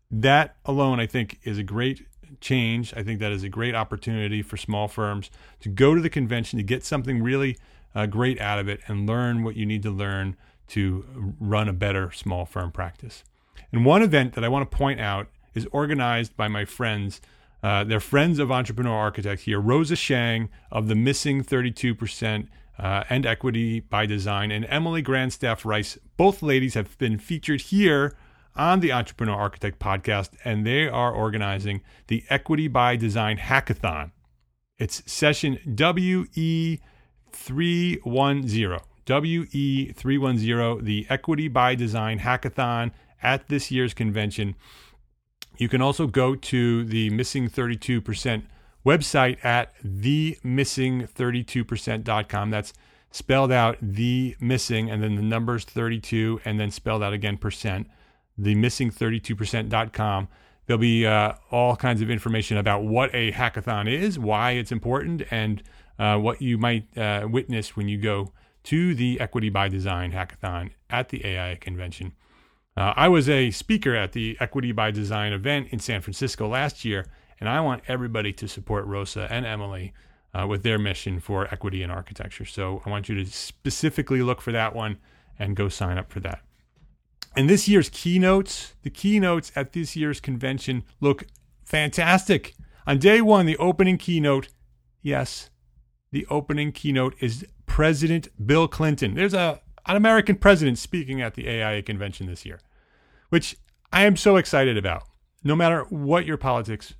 that 0.09 0.55
alone, 0.65 0.99
I 0.99 1.07
think, 1.07 1.39
is 1.43 1.57
a 1.57 1.63
great 1.63 2.05
change. 2.41 2.93
I 2.95 3.03
think 3.03 3.19
that 3.19 3.31
is 3.31 3.43
a 3.43 3.49
great 3.49 3.75
opportunity 3.75 4.41
for 4.41 4.57
small 4.57 4.87
firms 4.87 5.29
to 5.61 5.69
go 5.69 5.95
to 5.95 6.01
the 6.01 6.09
convention 6.09 6.57
to 6.57 6.63
get 6.63 6.83
something 6.83 7.21
really 7.21 7.57
uh, 7.95 8.05
great 8.05 8.39
out 8.39 8.59
of 8.59 8.67
it 8.67 8.81
and 8.87 9.07
learn 9.07 9.43
what 9.43 9.55
you 9.55 9.65
need 9.65 9.83
to 9.83 9.91
learn 9.91 10.35
to 10.69 11.05
run 11.39 11.67
a 11.67 11.73
better 11.73 12.11
small 12.11 12.45
firm 12.45 12.71
practice. 12.71 13.23
And 13.71 13.85
one 13.85 14.01
event 14.01 14.33
that 14.33 14.43
I 14.43 14.47
want 14.47 14.69
to 14.69 14.77
point 14.77 14.99
out 14.99 15.27
is 15.53 15.67
organized 15.71 16.35
by 16.37 16.47
my 16.47 16.65
friends. 16.65 17.21
Uh, 17.61 17.83
they're 17.83 17.99
friends 17.99 18.39
of 18.39 18.51
Entrepreneur 18.51 18.97
Architect 18.97 19.41
here, 19.43 19.59
Rosa 19.59 19.95
Sheng 19.95 20.49
of 20.71 20.87
the 20.87 20.95
Missing 20.95 21.43
32% 21.43 22.47
uh, 22.79 23.03
and 23.09 23.25
Equity 23.25 23.81
by 23.81 24.05
Design, 24.05 24.51
and 24.51 24.65
Emily 24.69 25.03
Grandstaff 25.03 25.65
Rice. 25.65 25.97
Both 26.17 26.41
ladies 26.41 26.73
have 26.73 26.97
been 26.97 27.19
featured 27.19 27.61
here 27.61 28.15
on 28.55 28.79
the 28.79 28.91
Entrepreneur 28.91 29.35
Architect 29.35 29.79
podcast, 29.79 30.31
and 30.43 30.65
they 30.65 30.87
are 30.87 31.13
organizing 31.13 31.81
the 32.07 32.23
Equity 32.29 32.67
by 32.67 32.95
Design 32.95 33.37
Hackathon. 33.37 34.11
It's 34.77 35.03
session 35.11 35.59
WE310. 35.67 36.79
WE310, 39.05 40.83
the 40.83 41.05
Equity 41.09 41.47
by 41.47 41.75
Design 41.75 42.19
Hackathon 42.19 42.91
at 43.21 43.47
this 43.47 43.71
year's 43.71 43.93
convention. 43.93 44.55
You 45.57 45.69
can 45.69 45.81
also 45.81 46.07
go 46.07 46.35
to 46.35 46.83
the 46.83 47.09
Missing 47.09 47.49
32% 47.49 48.43
website 48.85 49.43
at 49.45 49.73
themissing32%.com. 49.83 52.49
That's 52.49 52.73
spelled 53.11 53.51
out 53.51 53.77
the 53.81 54.35
missing 54.39 54.89
and 54.89 55.03
then 55.03 55.15
the 55.15 55.21
numbers 55.21 55.65
32 55.65 56.41
and 56.45 56.57
then 56.59 56.71
spelled 56.71 57.03
out 57.03 57.13
again 57.13 57.37
percent. 57.37 57.87
The 58.41 58.55
missing32%.com. 58.55 60.27
There'll 60.65 60.79
be 60.79 61.05
uh, 61.05 61.33
all 61.51 61.75
kinds 61.75 62.01
of 62.01 62.09
information 62.09 62.57
about 62.57 62.83
what 62.83 63.13
a 63.13 63.31
hackathon 63.31 63.91
is, 63.91 64.17
why 64.17 64.51
it's 64.51 64.71
important, 64.71 65.23
and 65.31 65.61
uh, 65.99 66.17
what 66.17 66.41
you 66.41 66.57
might 66.57 66.97
uh, 66.97 67.27
witness 67.29 67.75
when 67.75 67.87
you 67.87 67.97
go 67.97 68.31
to 68.63 68.95
the 68.95 69.19
Equity 69.19 69.49
by 69.49 69.67
Design 69.67 70.11
hackathon 70.11 70.71
at 70.89 71.09
the 71.09 71.25
AI 71.25 71.55
convention. 71.55 72.13
Uh, 72.77 72.93
I 72.95 73.07
was 73.09 73.27
a 73.27 73.51
speaker 73.51 73.95
at 73.95 74.13
the 74.13 74.37
Equity 74.39 74.71
by 74.71 74.91
Design 74.91 75.33
event 75.33 75.67
in 75.71 75.79
San 75.79 76.01
Francisco 76.01 76.47
last 76.47 76.85
year, 76.85 77.07
and 77.39 77.49
I 77.49 77.59
want 77.61 77.83
everybody 77.87 78.31
to 78.33 78.47
support 78.47 78.85
Rosa 78.85 79.27
and 79.29 79.45
Emily 79.45 79.93
uh, 80.33 80.47
with 80.47 80.63
their 80.63 80.79
mission 80.79 81.19
for 81.19 81.47
equity 81.53 81.83
in 81.83 81.91
architecture. 81.91 82.45
So 82.45 82.81
I 82.85 82.89
want 82.89 83.09
you 83.09 83.15
to 83.15 83.25
specifically 83.25 84.21
look 84.21 84.41
for 84.41 84.51
that 84.51 84.75
one 84.75 84.97
and 85.37 85.55
go 85.55 85.69
sign 85.69 85.97
up 85.97 86.11
for 86.11 86.19
that. 86.21 86.41
And 87.35 87.49
this 87.49 87.67
year's 87.67 87.89
keynotes, 87.89 88.73
the 88.83 88.89
keynotes 88.89 89.51
at 89.55 89.73
this 89.73 89.95
year's 89.95 90.19
convention 90.19 90.83
look 90.99 91.25
fantastic. 91.63 92.55
On 92.85 92.97
day 92.97 93.21
one, 93.21 93.45
the 93.45 93.57
opening 93.57 93.97
keynote, 93.97 94.49
yes, 95.01 95.49
the 96.11 96.25
opening 96.29 96.71
keynote 96.71 97.15
is 97.19 97.45
President 97.65 98.27
Bill 98.45 98.67
Clinton. 98.67 99.15
There's 99.15 99.33
a 99.33 99.61
an 99.85 99.95
American 99.95 100.35
president 100.35 100.77
speaking 100.77 101.21
at 101.21 101.33
the 101.33 101.47
AIA 101.47 101.81
convention 101.81 102.27
this 102.27 102.45
year, 102.45 102.59
which 103.29 103.57
I 103.91 104.05
am 104.05 104.15
so 104.15 104.35
excited 104.35 104.77
about. 104.77 105.03
No 105.43 105.55
matter 105.55 105.85
what 105.89 106.25
your 106.25 106.37
politics, 106.37 106.93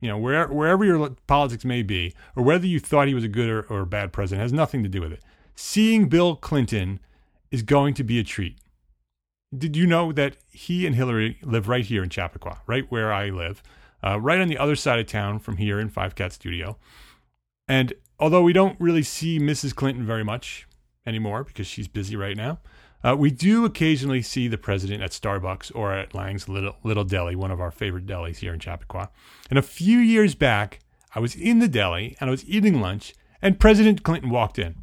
you 0.00 0.08
know, 0.08 0.16
where, 0.16 0.46
wherever 0.46 0.84
your 0.84 1.10
politics 1.26 1.64
may 1.64 1.82
be, 1.82 2.14
or 2.36 2.44
whether 2.44 2.66
you 2.66 2.78
thought 2.78 3.08
he 3.08 3.14
was 3.14 3.24
a 3.24 3.28
good 3.28 3.50
or, 3.50 3.62
or 3.62 3.84
bad 3.84 4.12
president, 4.12 4.42
has 4.42 4.52
nothing 4.52 4.84
to 4.84 4.88
do 4.88 5.00
with 5.00 5.12
it. 5.12 5.22
Seeing 5.56 6.08
Bill 6.08 6.36
Clinton 6.36 7.00
is 7.50 7.62
going 7.62 7.94
to 7.94 8.04
be 8.04 8.20
a 8.20 8.24
treat. 8.24 8.56
Did 9.56 9.76
you 9.76 9.86
know 9.86 10.12
that 10.12 10.36
he 10.50 10.86
and 10.86 10.94
Hillary 10.94 11.38
live 11.42 11.68
right 11.68 11.84
here 11.84 12.02
in 12.02 12.10
Chappaqua, 12.10 12.60
right 12.66 12.84
where 12.90 13.12
I 13.12 13.30
live, 13.30 13.62
uh, 14.04 14.20
right 14.20 14.40
on 14.40 14.48
the 14.48 14.58
other 14.58 14.76
side 14.76 14.98
of 14.98 15.06
town 15.06 15.38
from 15.38 15.56
here 15.56 15.80
in 15.80 15.88
Five 15.88 16.14
Cat 16.14 16.32
Studio? 16.32 16.76
And 17.66 17.94
although 18.18 18.42
we 18.42 18.52
don't 18.52 18.78
really 18.78 19.02
see 19.02 19.38
Mrs. 19.38 19.74
Clinton 19.74 20.04
very 20.04 20.24
much 20.24 20.66
anymore 21.06 21.44
because 21.44 21.66
she's 21.66 21.88
busy 21.88 22.14
right 22.14 22.36
now, 22.36 22.58
uh, 23.02 23.16
we 23.16 23.30
do 23.30 23.64
occasionally 23.64 24.20
see 24.20 24.48
the 24.48 24.58
president 24.58 25.02
at 25.02 25.12
Starbucks 25.12 25.72
or 25.74 25.94
at 25.94 26.14
Lange's 26.14 26.48
Little, 26.48 26.76
Little 26.82 27.04
Deli, 27.04 27.36
one 27.36 27.50
of 27.50 27.60
our 27.60 27.70
favorite 27.70 28.06
delis 28.06 28.38
here 28.38 28.52
in 28.52 28.60
Chappaqua. 28.60 29.08
And 29.48 29.58
a 29.58 29.62
few 29.62 29.98
years 29.98 30.34
back, 30.34 30.80
I 31.14 31.20
was 31.20 31.34
in 31.34 31.60
the 31.60 31.68
deli 31.68 32.16
and 32.20 32.28
I 32.28 32.32
was 32.32 32.46
eating 32.46 32.80
lunch, 32.80 33.14
and 33.40 33.60
President 33.60 34.02
Clinton 34.02 34.30
walked 34.30 34.58
in. 34.58 34.74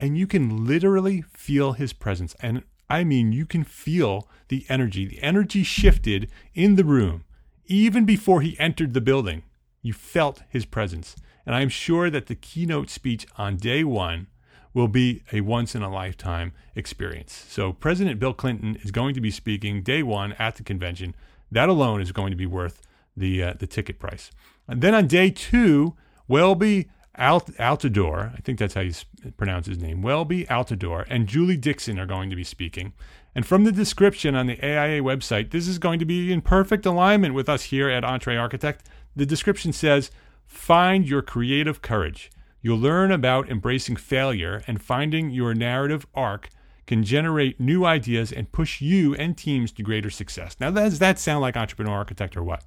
And 0.00 0.16
you 0.16 0.26
can 0.26 0.66
literally 0.66 1.22
feel 1.32 1.72
his 1.72 1.92
presence. 1.92 2.34
And 2.40 2.62
I 2.90 3.04
mean, 3.04 3.32
you 3.32 3.46
can 3.46 3.64
feel 3.64 4.28
the 4.48 4.64
energy. 4.68 5.06
The 5.06 5.22
energy 5.22 5.62
shifted 5.62 6.30
in 6.54 6.76
the 6.76 6.84
room 6.84 7.24
even 7.66 8.04
before 8.04 8.40
he 8.40 8.58
entered 8.58 8.94
the 8.94 9.00
building. 9.00 9.42
You 9.82 9.92
felt 9.92 10.42
his 10.48 10.64
presence. 10.64 11.14
And 11.46 11.54
I 11.54 11.60
am 11.60 11.68
sure 11.68 12.10
that 12.10 12.26
the 12.26 12.34
keynote 12.34 12.90
speech 12.90 13.26
on 13.36 13.56
day 13.56 13.84
one 13.84 14.26
will 14.74 14.88
be 14.88 15.22
a 15.32 15.40
once 15.40 15.74
in 15.74 15.82
a 15.82 15.90
lifetime 15.90 16.52
experience. 16.74 17.46
So, 17.48 17.72
President 17.72 18.20
Bill 18.20 18.34
Clinton 18.34 18.76
is 18.82 18.90
going 18.90 19.14
to 19.14 19.20
be 19.20 19.30
speaking 19.30 19.82
day 19.82 20.02
one 20.02 20.32
at 20.34 20.56
the 20.56 20.62
convention. 20.62 21.14
That 21.50 21.68
alone 21.68 22.00
is 22.00 22.12
going 22.12 22.30
to 22.30 22.36
be 22.36 22.46
worth 22.46 22.82
the, 23.16 23.42
uh, 23.42 23.54
the 23.58 23.66
ticket 23.66 23.98
price. 23.98 24.30
And 24.66 24.82
then 24.82 24.94
on 24.94 25.06
day 25.06 25.30
two, 25.30 25.94
Welby 26.26 26.88
Alt- 27.18 27.52
Altidor, 27.58 28.34
I 28.36 28.40
think 28.40 28.58
that's 28.58 28.74
how 28.74 28.80
you 28.80 28.92
pronounce 29.36 29.66
his 29.66 29.78
name, 29.78 30.02
Welby 30.02 30.44
Altidor, 30.46 31.06
and 31.08 31.26
Julie 31.26 31.56
Dixon 31.56 31.98
are 31.98 32.06
going 32.06 32.30
to 32.30 32.36
be 32.36 32.44
speaking. 32.44 32.92
And 33.34 33.46
from 33.46 33.64
the 33.64 33.72
description 33.72 34.34
on 34.34 34.46
the 34.46 34.58
AIA 34.64 35.02
website, 35.02 35.50
this 35.50 35.68
is 35.68 35.78
going 35.78 35.98
to 35.98 36.04
be 36.04 36.32
in 36.32 36.40
perfect 36.40 36.86
alignment 36.86 37.34
with 37.34 37.48
us 37.48 37.64
here 37.64 37.88
at 37.88 38.04
Entre 38.04 38.36
Architect. 38.36 38.88
The 39.14 39.26
description 39.26 39.72
says, 39.72 40.10
Find 40.46 41.08
your 41.08 41.22
creative 41.22 41.82
courage. 41.82 42.30
You'll 42.62 42.78
learn 42.78 43.12
about 43.12 43.50
embracing 43.50 43.96
failure 43.96 44.62
and 44.66 44.82
finding 44.82 45.30
your 45.30 45.54
narrative 45.54 46.06
arc 46.14 46.48
can 46.86 47.04
generate 47.04 47.60
new 47.60 47.84
ideas 47.84 48.32
and 48.32 48.50
push 48.50 48.80
you 48.80 49.14
and 49.14 49.36
teams 49.36 49.70
to 49.72 49.82
greater 49.82 50.10
success. 50.10 50.56
Now, 50.58 50.70
does 50.70 50.98
that 50.98 51.18
sound 51.18 51.42
like 51.42 51.56
Entrepreneur 51.56 51.92
Architect 51.92 52.36
or 52.36 52.42
what? 52.42 52.64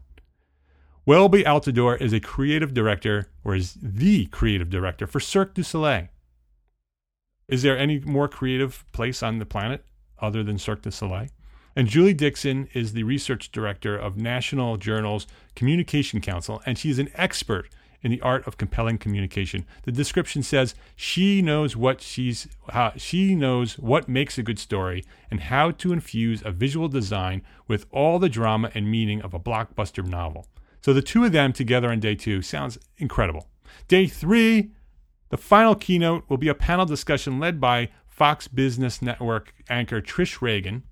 Welby 1.03 1.43
Altidor 1.43 1.99
is 1.99 2.13
a 2.13 2.19
creative 2.19 2.75
director, 2.75 3.31
or 3.43 3.55
is 3.55 3.75
the 3.81 4.27
creative 4.27 4.69
director 4.69 5.07
for 5.07 5.19
Cirque 5.19 5.55
du 5.55 5.63
Soleil. 5.63 6.09
Is 7.47 7.63
there 7.63 7.75
any 7.75 7.97
more 8.01 8.27
creative 8.27 8.85
place 8.91 9.23
on 9.23 9.39
the 9.39 9.45
planet 9.47 9.83
other 10.19 10.43
than 10.43 10.59
Cirque 10.59 10.83
du 10.83 10.91
Soleil? 10.91 11.29
And 11.75 11.87
Julie 11.87 12.13
Dixon 12.13 12.69
is 12.75 12.93
the 12.93 13.01
research 13.01 13.51
director 13.51 13.97
of 13.97 14.15
National 14.15 14.77
Journal's 14.77 15.25
Communication 15.55 16.21
Council, 16.21 16.61
and 16.67 16.77
she's 16.77 16.99
an 16.99 17.09
expert 17.15 17.69
in 18.03 18.11
the 18.11 18.21
art 18.21 18.45
of 18.45 18.57
compelling 18.57 18.99
communication. 18.99 19.65
The 19.85 19.91
description 19.91 20.43
says 20.43 20.75
she 20.95 21.41
knows 21.41 21.75
what 21.75 22.01
she's 22.01 22.47
how, 22.69 22.93
she 22.95 23.33
knows 23.33 23.79
what 23.79 24.07
makes 24.07 24.37
a 24.37 24.43
good 24.43 24.59
story 24.59 25.03
and 25.31 25.39
how 25.39 25.71
to 25.71 25.93
infuse 25.93 26.43
a 26.45 26.51
visual 26.51 26.87
design 26.87 27.41
with 27.67 27.87
all 27.89 28.19
the 28.19 28.29
drama 28.29 28.69
and 28.75 28.91
meaning 28.91 29.23
of 29.23 29.33
a 29.33 29.39
blockbuster 29.39 30.05
novel. 30.05 30.45
So 30.81 30.93
the 30.93 31.01
two 31.01 31.23
of 31.23 31.31
them 31.31 31.53
together 31.53 31.89
on 31.89 31.99
day 31.99 32.15
2 32.15 32.41
sounds 32.41 32.77
incredible. 32.97 33.47
Day 33.87 34.07
3, 34.07 34.71
the 35.29 35.37
final 35.37 35.75
keynote 35.75 36.25
will 36.27 36.37
be 36.37 36.47
a 36.47 36.55
panel 36.55 36.85
discussion 36.85 37.39
led 37.39 37.61
by 37.61 37.89
Fox 38.07 38.47
Business 38.47 39.01
Network 39.01 39.53
anchor 39.69 40.01
Trish 40.01 40.41
Regan. 40.41 40.83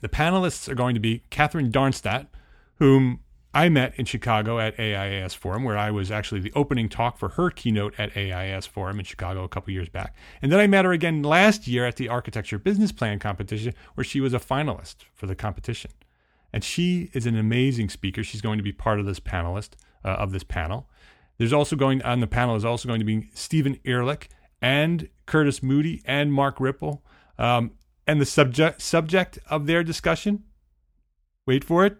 The 0.00 0.08
panelists 0.08 0.68
are 0.68 0.74
going 0.74 0.94
to 0.94 1.00
be 1.00 1.24
Catherine 1.30 1.70
Darmstadt, 1.70 2.28
whom 2.76 3.20
I 3.54 3.68
met 3.68 3.94
in 3.96 4.06
Chicago 4.06 4.58
at 4.58 4.76
AIAS 4.78 5.34
Forum, 5.36 5.64
where 5.64 5.76
I 5.76 5.90
was 5.90 6.10
actually 6.10 6.40
the 6.40 6.52
opening 6.54 6.88
talk 6.88 7.18
for 7.18 7.30
her 7.30 7.50
keynote 7.50 7.94
at 7.98 8.12
AIAS 8.14 8.66
Forum 8.66 8.98
in 8.98 9.04
Chicago 9.04 9.44
a 9.44 9.48
couple 9.48 9.72
years 9.72 9.88
back. 9.88 10.14
And 10.40 10.50
then 10.50 10.58
I 10.58 10.66
met 10.66 10.84
her 10.84 10.92
again 10.92 11.22
last 11.22 11.68
year 11.68 11.84
at 11.84 11.96
the 11.96 12.08
Architecture 12.08 12.58
Business 12.58 12.92
Plan 12.92 13.18
competition, 13.18 13.74
where 13.94 14.04
she 14.04 14.20
was 14.20 14.32
a 14.32 14.38
finalist 14.38 14.96
for 15.14 15.26
the 15.26 15.34
competition. 15.34 15.90
And 16.52 16.62
she 16.62 17.10
is 17.12 17.26
an 17.26 17.36
amazing 17.36 17.88
speaker. 17.88 18.22
She's 18.22 18.40
going 18.40 18.58
to 18.58 18.62
be 18.62 18.72
part 18.72 19.00
of 19.00 19.06
this 19.06 19.20
panelist 19.20 19.70
uh, 20.04 20.08
of 20.08 20.32
this 20.32 20.44
panel. 20.44 20.88
There's 21.38 21.52
also 21.52 21.76
going 21.76 22.02
on 22.02 22.20
the 22.20 22.26
panel 22.26 22.56
is 22.56 22.64
also 22.64 22.86
going 22.86 23.00
to 23.00 23.06
be 23.06 23.30
Steven 23.34 23.78
Ehrlich 23.84 24.28
and 24.60 25.08
Curtis 25.26 25.62
Moody 25.62 26.02
and 26.04 26.32
Mark 26.32 26.60
Ripple. 26.60 27.02
Um, 27.38 27.72
and 28.06 28.20
the 28.20 28.26
subject 28.26 28.82
subject 28.82 29.38
of 29.48 29.66
their 29.66 29.82
discussion, 29.82 30.44
wait 31.46 31.64
for 31.64 31.86
it, 31.86 31.96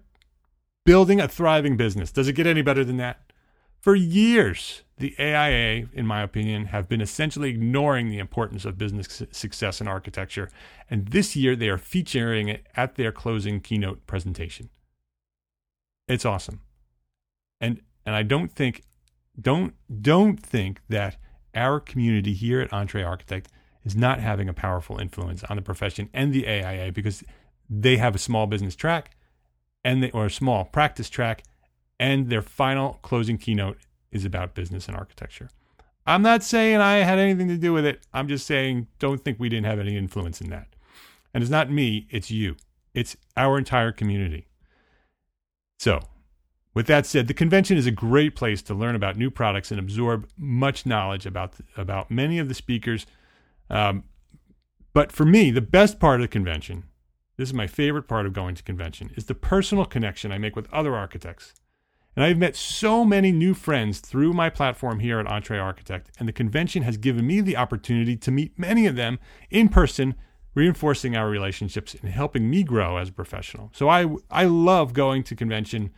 building 0.85 1.21
a 1.21 1.29
thriving 1.29 1.77
business. 1.77 2.13
Does 2.13 2.29
it 2.29 2.35
get 2.35 2.47
any 2.47 2.63
better 2.63 2.85
than 2.85 2.99
that? 2.99 3.33
For 3.81 3.95
years, 3.95 4.83
the 5.03 5.17
AIA, 5.19 5.89
in 5.93 6.07
my 6.07 6.23
opinion, 6.23 6.67
have 6.67 6.89
been 6.89 7.01
essentially 7.01 7.51
ignoring 7.51 8.09
the 8.09 8.21
importance 8.21 8.65
of 8.65 8.79
business 8.79 9.21
success 9.33 9.81
in 9.81 9.89
architecture, 9.89 10.49
and 10.89 11.09
this 11.09 11.35
year 11.35 11.57
they 11.57 11.69
are 11.69 11.77
featuring 11.77 12.49
it 12.49 12.69
at 12.77 12.95
their 12.95 13.11
closing 13.11 13.61
keynote 13.61 14.07
presentation. 14.07 14.71
It's 16.07 16.25
awesome. 16.25 16.61
And 17.61 17.81
and 18.07 18.15
I 18.15 18.23
don't 18.23 18.53
think 18.53 18.83
don't 19.41 19.75
don't 20.01 20.39
think 20.39 20.81
that 20.89 21.17
our 21.53 21.81
community 21.81 22.33
here 22.33 22.61
at 22.61 22.71
EntreArchitect 22.71 23.47
is 23.85 23.97
not 23.97 24.21
having 24.21 24.49
a 24.49 24.55
powerful 24.55 25.01
influence 25.01 25.43
on 25.45 25.57
the 25.57 25.63
profession 25.63 26.11
and 26.15 26.33
the 26.33 26.47
AIA 26.47 26.93
because 26.93 27.25
they 27.69 27.97
have 27.97 28.15
a 28.15 28.19
small 28.19 28.47
business 28.47 28.77
track 28.77 29.17
and 29.83 30.01
they, 30.01 30.13
or 30.13 30.27
a 30.27 30.31
small 30.31 30.65
practice 30.67 31.11
track, 31.11 31.43
and 31.99 32.31
their 32.31 32.43
final 32.43 33.01
closing 33.03 33.37
keynote 33.37 33.79
is 34.13 34.25
about 34.25 34.55
business 34.55 34.87
and 34.87 34.97
architecture. 34.97 35.51
I'm 36.07 36.23
not 36.23 36.43
saying 36.43 36.77
I 36.81 36.97
had 36.99 37.19
anything 37.19 37.49
to 37.49 37.57
do 37.57 37.73
with 37.73 37.85
it. 37.85 38.07
I'm 38.13 38.29
just 38.29 38.47
saying 38.47 38.89
don't 38.99 39.25
think 39.25 39.39
we 39.41 39.49
didn't 39.49 39.67
have 39.67 39.79
any 39.79 39.97
influence 39.97 40.41
in 40.41 40.51
that. 40.51 40.69
And 41.33 41.43
it's 41.43 41.51
not 41.51 41.71
me, 41.71 42.07
it's 42.11 42.31
you. 42.31 42.57
It's 42.95 43.17
our 43.37 43.59
entire 43.59 43.93
community. 43.93 44.47
So, 45.79 46.01
with 46.75 46.87
that 46.87 47.07
said, 47.07 47.27
the 47.27 47.35
convention 47.35 47.77
is 47.77 47.87
a 47.87 47.91
great 47.91 48.35
place 48.37 48.63
to 48.63 48.75
learn 48.75 48.95
about 48.95 49.17
new 49.17 49.31
products 49.31 49.71
and 49.71 49.81
absorb 49.81 50.29
much 50.37 50.87
knowledge 50.87 51.27
about 51.27 51.55
about 51.77 52.11
many 52.11 52.39
of 52.39 52.49
the 52.49 52.55
speakers. 52.55 53.07
Um, 53.71 54.05
but 54.93 55.11
for 55.11 55.25
me, 55.25 55.51
the 55.51 55.61
best 55.61 55.99
part 55.99 56.21
of 56.21 56.25
the 56.25 56.29
convention 56.29 56.85
this 57.37 57.49
is 57.49 57.55
my 57.55 57.67
favorite 57.67 58.09
part 58.09 58.27
of 58.27 58.33
going 58.33 58.55
to 58.55 58.63
convention 58.63 59.11
is 59.17 59.25
the 59.25 59.35
personal 59.35 59.85
connection 59.85 60.31
I 60.31 60.39
make 60.39 60.55
with 60.55 60.73
other 60.73 60.95
architects. 60.95 61.55
And 62.15 62.25
I've 62.25 62.39
met 62.39 62.57
so 62.57 63.05
many 63.05 63.33
new 63.33 63.55
friends 63.55 64.01
through 64.01 64.35
my 64.35 64.51
platform 64.51 65.01
here 65.01 65.19
at 65.19 65.27
EntreArchitect, 65.27 66.07
and 66.19 66.29
the 66.29 66.33
convention 66.33 66.83
has 66.83 66.99
given 66.99 67.27
me 67.27 67.41
the 67.41 67.57
opportunity 67.57 68.17
to 68.17 68.31
meet 68.31 68.59
many 68.59 68.87
of 68.87 68.97
them 68.97 69.19
in 69.51 69.71
person, 69.71 70.15
reinforcing 70.55 71.17
our 71.17 71.29
relationships 71.29 71.95
and 71.95 72.11
helping 72.11 72.51
me 72.51 72.63
grow 72.63 72.99
as 72.99 73.09
a 73.09 73.13
professional. 73.13 73.71
So 73.73 73.89
I 73.89 74.15
I 74.31 74.45
love 74.45 74.93
going 74.93 75.23
to 75.25 75.35
convention 75.35 75.91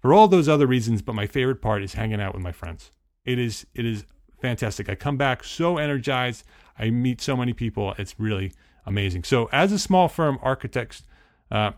for 0.00 0.14
all 0.14 0.28
those 0.28 0.48
other 0.48 0.66
reasons, 0.66 1.02
but 1.02 1.14
my 1.14 1.26
favorite 1.26 1.60
part 1.60 1.82
is 1.82 1.94
hanging 1.94 2.20
out 2.20 2.32
with 2.32 2.42
my 2.42 2.52
friends. 2.52 2.92
It 3.24 3.38
is 3.38 3.66
it 3.74 3.84
is 3.84 4.04
fantastic. 4.40 4.88
I 4.88 4.94
come 4.94 5.16
back 5.16 5.44
so 5.44 5.76
energized. 5.76 6.44
I 6.78 6.90
meet 6.90 7.20
so 7.20 7.36
many 7.36 7.52
people. 7.52 7.94
It's 7.98 8.14
really 8.18 8.52
amazing. 8.86 9.24
So, 9.24 9.48
as 9.52 9.72
a 9.72 9.78
small 9.78 10.08
firm 10.08 10.38
architect, 10.42 11.02
uh, 11.50 11.72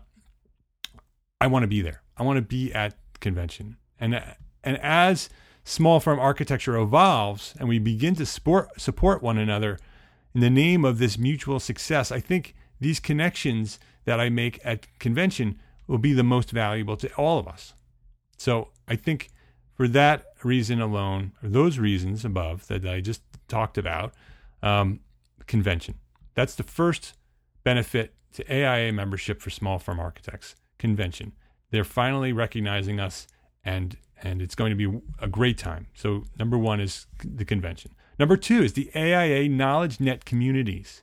I 1.39 1.47
want 1.47 1.63
to 1.63 1.67
be 1.67 1.81
there. 1.81 2.03
I 2.17 2.23
want 2.23 2.37
to 2.37 2.41
be 2.41 2.71
at 2.73 2.95
convention, 3.19 3.77
and 4.01 4.21
and 4.63 4.77
as 4.79 5.29
small 5.63 5.99
firm 5.99 6.19
architecture 6.19 6.75
evolves 6.75 7.53
and 7.59 7.69
we 7.69 7.79
begin 7.79 8.15
to 8.15 8.25
support 8.25 8.81
support 8.81 9.23
one 9.23 9.37
another 9.37 9.77
in 10.33 10.41
the 10.41 10.49
name 10.49 10.85
of 10.85 10.97
this 10.97 11.17
mutual 11.17 11.59
success, 11.59 12.11
I 12.11 12.19
think 12.19 12.55
these 12.79 12.99
connections 12.99 13.79
that 14.05 14.19
I 14.19 14.29
make 14.29 14.59
at 14.63 14.87
convention 14.99 15.59
will 15.87 15.97
be 15.97 16.13
the 16.13 16.23
most 16.23 16.51
valuable 16.51 16.97
to 16.97 17.13
all 17.15 17.37
of 17.37 17.47
us. 17.47 17.73
So, 18.37 18.69
I 18.87 18.95
think 18.95 19.29
for 19.75 19.87
that 19.89 20.25
reason 20.43 20.81
alone, 20.81 21.33
or 21.43 21.49
those 21.49 21.77
reasons 21.77 22.25
above 22.25 22.67
that 22.67 22.85
I 22.85 23.01
just 23.01 23.21
talked 23.47 23.77
about, 23.77 24.13
um, 24.63 25.01
convention. 25.47 25.95
That's 26.33 26.55
the 26.55 26.63
first 26.63 27.13
benefit 27.63 28.13
to 28.33 28.53
AIA 28.53 28.93
membership 28.93 29.41
for 29.41 29.49
small 29.49 29.79
firm 29.79 29.99
architects 29.99 30.55
convention. 30.79 31.33
They're 31.71 31.83
finally 31.83 32.33
recognizing 32.33 32.99
us 32.99 33.27
and 33.63 33.97
and 34.23 34.41
it's 34.41 34.55
going 34.55 34.69
to 34.69 34.75
be 34.75 35.01
a 35.19 35.27
great 35.27 35.57
time. 35.57 35.87
So 35.95 36.25
number 36.37 36.57
1 36.57 36.79
is 36.79 37.07
the 37.23 37.43
convention. 37.43 37.91
Number 38.19 38.37
2 38.37 38.61
is 38.61 38.73
the 38.73 38.91
AIA 38.95 39.49
Knowledge 39.49 39.99
Net 39.99 40.25
communities. 40.25 41.01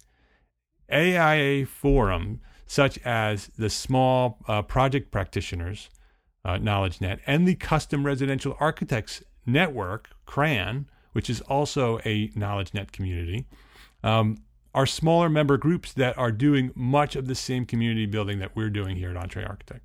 AIA 0.91 1.67
forum 1.67 2.41
such 2.67 2.99
as 2.99 3.51
the 3.59 3.69
small 3.71 4.39
uh, 4.47 4.63
project 4.63 5.11
practitioners 5.11 5.91
uh, 6.45 6.57
knowledge 6.59 7.01
net 7.01 7.19
and 7.27 7.47
the 7.47 7.55
custom 7.55 8.07
residential 8.07 8.57
architects 8.61 9.23
network 9.45 10.11
CRAN 10.25 10.87
which 11.13 11.29
is 11.29 11.41
also 11.43 11.99
a 12.05 12.31
knowledge 12.35 12.73
net 12.73 12.93
community 12.93 13.47
um, 14.03 14.39
are 14.75 14.87
smaller 14.87 15.29
member 15.29 15.57
groups 15.57 15.93
that 15.93 16.17
are 16.19 16.31
doing 16.31 16.71
much 16.75 17.17
of 17.17 17.27
the 17.27 17.35
same 17.35 17.65
community 17.65 18.07
building 18.07 18.39
that 18.39 18.55
we're 18.55 18.71
doing 18.71 18.97
here 18.97 19.17
at 19.17 19.29
EntreArchitect. 19.29 19.81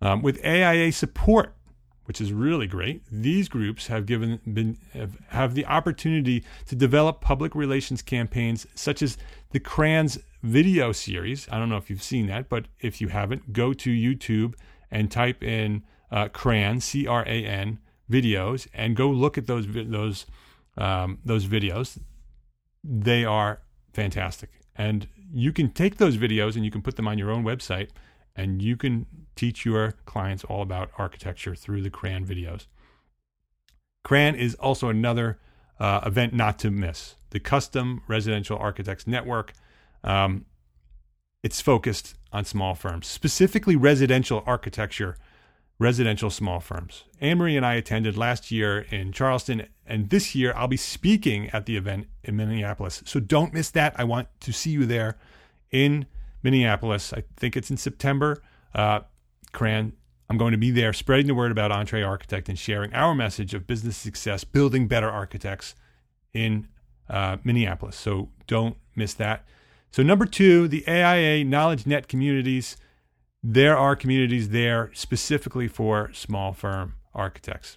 Um, 0.00 0.22
with 0.22 0.44
AIA 0.44 0.92
support, 0.92 1.56
which 2.04 2.20
is 2.20 2.32
really 2.32 2.66
great, 2.66 3.02
these 3.10 3.48
groups 3.48 3.86
have 3.86 4.06
given 4.06 4.40
been 4.52 4.78
have, 4.92 5.16
have 5.28 5.54
the 5.54 5.66
opportunity 5.66 6.44
to 6.66 6.76
develop 6.76 7.20
public 7.20 7.54
relations 7.54 8.02
campaigns 8.02 8.66
such 8.74 9.02
as 9.02 9.16
the 9.50 9.60
CRAN's 9.60 10.18
video 10.42 10.92
series. 10.92 11.48
I 11.50 11.58
don't 11.58 11.68
know 11.68 11.76
if 11.78 11.88
you've 11.88 12.02
seen 12.02 12.26
that, 12.26 12.48
but 12.48 12.66
if 12.80 13.00
you 13.00 13.08
haven't, 13.08 13.52
go 13.52 13.72
to 13.72 13.90
YouTube 13.90 14.54
and 14.90 15.10
type 15.10 15.42
in 15.42 15.82
uh, 16.10 16.28
CRAN 16.28 16.80
C 16.80 17.06
R 17.06 17.22
A 17.26 17.44
N 17.46 17.78
videos 18.10 18.68
and 18.74 18.94
go 18.94 19.08
look 19.08 19.38
at 19.38 19.46
those 19.46 19.66
those 19.68 20.26
um, 20.76 21.18
those 21.24 21.46
videos. 21.46 21.98
They 22.82 23.24
are 23.24 23.60
fantastic. 23.92 24.50
And 24.76 25.08
you 25.32 25.52
can 25.52 25.70
take 25.70 25.96
those 25.96 26.16
videos 26.16 26.56
and 26.56 26.64
you 26.64 26.70
can 26.70 26.82
put 26.82 26.96
them 26.96 27.08
on 27.08 27.16
your 27.16 27.30
own 27.30 27.44
website 27.44 27.90
and 28.36 28.60
you 28.60 28.76
can 28.76 29.06
teach 29.34 29.64
your 29.64 29.92
clients 30.04 30.44
all 30.44 30.62
about 30.62 30.90
architecture 30.98 31.54
through 31.54 31.82
the 31.82 31.90
CRAN 31.90 32.26
videos. 32.26 32.66
CRAN 34.02 34.34
is 34.34 34.54
also 34.56 34.88
another 34.88 35.38
uh, 35.78 36.00
event 36.04 36.34
not 36.34 36.58
to 36.60 36.70
miss. 36.70 37.16
The 37.30 37.40
Custom 37.40 38.02
Residential 38.06 38.56
Architects 38.58 39.06
Network. 39.06 39.52
Um, 40.02 40.44
it's 41.42 41.60
focused 41.60 42.14
on 42.32 42.44
small 42.44 42.74
firms, 42.74 43.06
specifically 43.06 43.76
residential 43.76 44.42
architecture 44.46 45.16
residential 45.78 46.30
small 46.30 46.60
firms. 46.60 47.04
Anne 47.20 47.38
Marie 47.38 47.56
and 47.56 47.66
I 47.66 47.74
attended 47.74 48.16
last 48.16 48.50
year 48.50 48.86
in 48.90 49.12
Charleston, 49.12 49.66
and 49.86 50.08
this 50.10 50.34
year 50.34 50.52
I'll 50.56 50.68
be 50.68 50.76
speaking 50.76 51.50
at 51.50 51.66
the 51.66 51.76
event 51.76 52.06
in 52.22 52.36
Minneapolis. 52.36 53.02
So 53.06 53.20
don't 53.20 53.52
miss 53.52 53.70
that. 53.72 53.94
I 53.98 54.04
want 54.04 54.28
to 54.40 54.52
see 54.52 54.70
you 54.70 54.86
there 54.86 55.18
in 55.70 56.06
Minneapolis. 56.42 57.12
I 57.12 57.24
think 57.36 57.56
it's 57.56 57.70
in 57.70 57.76
September. 57.76 58.42
Uh, 58.74 59.00
CRAN, 59.54 59.94
I'm 60.28 60.36
going 60.36 60.52
to 60.52 60.58
be 60.58 60.70
there 60.70 60.92
spreading 60.92 61.26
the 61.26 61.34
word 61.34 61.50
about 61.50 61.70
EntreArchitect 61.70 62.48
and 62.48 62.58
sharing 62.58 62.92
our 62.92 63.14
message 63.14 63.54
of 63.54 63.66
business 63.66 63.96
success, 63.96 64.44
building 64.44 64.88
better 64.88 65.08
architects 65.08 65.74
in 66.32 66.68
uh, 67.08 67.38
Minneapolis. 67.44 67.96
So 67.96 68.30
don't 68.46 68.76
miss 68.94 69.14
that. 69.14 69.46
So, 69.90 70.02
number 70.02 70.26
two, 70.26 70.66
the 70.66 70.86
AIA 70.88 71.44
Knowledge 71.44 71.86
Net 71.86 72.08
communities 72.08 72.76
there 73.46 73.76
are 73.76 73.94
communities 73.94 74.48
there 74.48 74.90
specifically 74.94 75.68
for 75.68 76.10
small 76.14 76.54
firm 76.54 76.94
architects. 77.12 77.76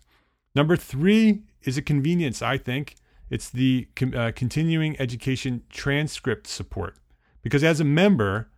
Number 0.56 0.78
three 0.78 1.44
is 1.64 1.78
a 1.78 1.82
convenience, 1.82 2.42
I 2.42 2.58
think. 2.58 2.96
It's 3.30 3.50
the 3.50 3.90
uh, 4.16 4.32
continuing 4.34 4.98
education 4.98 5.64
transcript 5.70 6.48
support. 6.48 6.96
Because 7.42 7.66
as 7.66 7.82
a 7.82 7.84
member, 7.84 8.50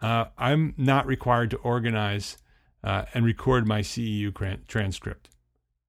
uh, 0.00 0.26
I'm 0.38 0.72
not 0.76 1.04
required 1.04 1.50
to 1.50 1.56
organize 1.58 2.38
uh, 2.84 3.04
and 3.14 3.24
record 3.24 3.66
my 3.66 3.80
CEU 3.80 4.32
transcript. 4.66 5.28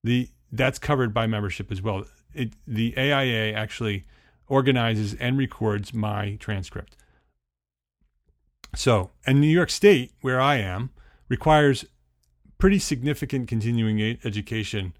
The 0.03 0.29
that's 0.51 0.79
covered 0.79 1.13
by 1.13 1.27
membership 1.27 1.71
as 1.71 1.81
well. 1.81 2.05
It, 2.33 2.53
the 2.67 2.93
AIA 2.97 3.53
actually 3.53 4.05
organizes 4.47 5.15
and 5.15 5.37
records 5.37 5.93
my 5.93 6.35
transcript. 6.39 6.95
So, 8.75 9.11
and 9.25 9.39
New 9.39 9.47
York 9.47 9.69
State, 9.69 10.11
where 10.21 10.39
I 10.39 10.55
am, 10.55 10.91
requires 11.29 11.85
pretty 12.57 12.79
significant 12.79 13.47
continuing 13.47 13.99
education 14.23 14.93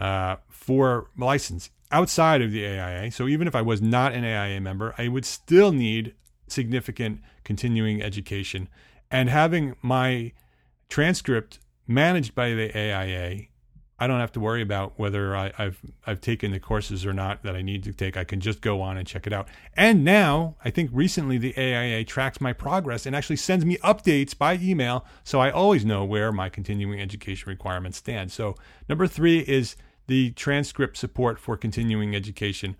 uh, 0.00 0.36
for 0.48 1.08
license 1.16 1.70
outside 1.90 2.42
of 2.42 2.52
the 2.52 2.66
AIA. 2.66 3.10
So 3.10 3.26
even 3.28 3.48
if 3.48 3.54
I 3.54 3.62
was 3.62 3.82
not 3.82 4.12
an 4.12 4.24
AIA 4.24 4.60
member, 4.60 4.94
I 4.96 5.08
would 5.08 5.24
still 5.24 5.72
need 5.72 6.14
significant 6.46 7.20
continuing 7.44 8.02
education. 8.02 8.68
And 9.10 9.28
having 9.28 9.76
my 9.82 10.32
transcript 10.90 11.58
managed 11.86 12.34
by 12.34 12.50
the 12.50 12.70
AIA, 12.76 13.46
I 14.02 14.06
don't 14.06 14.20
have 14.20 14.32
to 14.32 14.40
worry 14.40 14.62
about 14.62 14.98
whether 14.98 15.36
I, 15.36 15.52
have 15.56 15.78
I've 16.06 16.22
taken 16.22 16.52
the 16.52 16.58
courses 16.60 17.04
or 17.04 17.12
not 17.12 17.42
that 17.42 17.54
I 17.54 17.60
need 17.60 17.84
to 17.84 17.92
take. 17.92 18.16
I 18.16 18.24
can 18.24 18.40
just 18.40 18.62
go 18.62 18.80
on 18.80 18.96
and 18.96 19.06
check 19.06 19.26
it 19.26 19.32
out. 19.32 19.46
And 19.76 20.04
now, 20.04 20.56
I 20.64 20.70
think 20.70 20.88
recently 20.92 21.36
the 21.36 21.54
AIA 21.56 22.04
tracks 22.04 22.40
my 22.40 22.54
progress 22.54 23.04
and 23.04 23.14
actually 23.14 23.36
sends 23.36 23.64
me 23.64 23.76
updates 23.78 24.36
by 24.36 24.54
email, 24.54 25.04
so 25.22 25.38
I 25.38 25.50
always 25.50 25.84
know 25.84 26.04
where 26.04 26.32
my 26.32 26.48
continuing 26.48 26.98
education 26.98 27.50
requirements 27.50 27.98
stand. 27.98 28.32
So 28.32 28.56
number 28.88 29.06
three 29.06 29.40
is 29.40 29.76
the 30.06 30.30
transcript 30.30 30.96
support 30.96 31.38
for 31.38 31.58
continuing 31.58 32.16
education. 32.16 32.76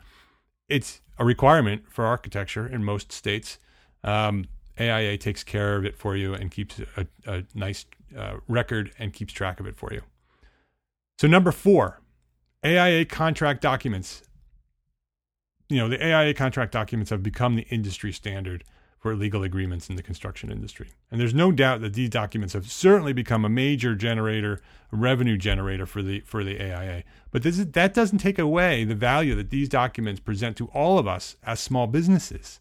It's 0.70 1.02
a 1.18 1.24
requirement 1.24 1.82
for 1.90 2.06
architecture 2.06 2.66
in 2.66 2.82
most 2.82 3.12
states. 3.12 3.58
Um, 4.02 4.46
AIA 4.80 5.18
takes 5.18 5.44
care 5.44 5.76
of 5.76 5.84
it 5.84 5.98
for 5.98 6.16
you 6.16 6.32
and 6.32 6.50
keeps 6.50 6.80
a, 6.96 7.06
a 7.26 7.44
nice 7.54 7.84
uh, 8.16 8.36
record 8.48 8.92
and 8.98 9.12
keeps 9.12 9.32
track 9.32 9.60
of 9.60 9.66
it 9.66 9.76
for 9.76 9.92
you. 9.92 10.02
So, 11.18 11.28
number 11.28 11.52
four, 11.52 12.00
AIA 12.64 13.04
contract 13.04 13.60
documents. 13.60 14.22
You 15.68 15.78
know, 15.78 15.88
the 15.88 16.04
AIA 16.04 16.34
contract 16.34 16.72
documents 16.72 17.10
have 17.10 17.22
become 17.22 17.54
the 17.54 17.66
industry 17.70 18.12
standard 18.12 18.64
for 19.00 19.14
legal 19.16 19.42
agreements 19.42 19.88
in 19.88 19.96
the 19.96 20.02
construction 20.02 20.52
industry. 20.52 20.90
And 21.10 21.18
there's 21.18 21.32
no 21.32 21.50
doubt 21.50 21.80
that 21.80 21.94
these 21.94 22.10
documents 22.10 22.52
have 22.52 22.70
certainly 22.70 23.14
become 23.14 23.46
a 23.46 23.48
major 23.48 23.94
generator, 23.94 24.60
revenue 24.92 25.38
generator 25.38 25.86
for 25.86 26.02
the 26.02 26.20
for 26.20 26.44
the 26.44 26.60
AIA. 26.60 27.04
But 27.30 27.42
this 27.42 27.58
is, 27.58 27.68
that 27.68 27.94
doesn't 27.94 28.18
take 28.18 28.38
away 28.38 28.84
the 28.84 28.94
value 28.94 29.34
that 29.36 29.48
these 29.48 29.70
documents 29.70 30.20
present 30.20 30.56
to 30.58 30.66
all 30.66 30.98
of 30.98 31.08
us 31.08 31.36
as 31.42 31.60
small 31.60 31.86
businesses. 31.86 32.60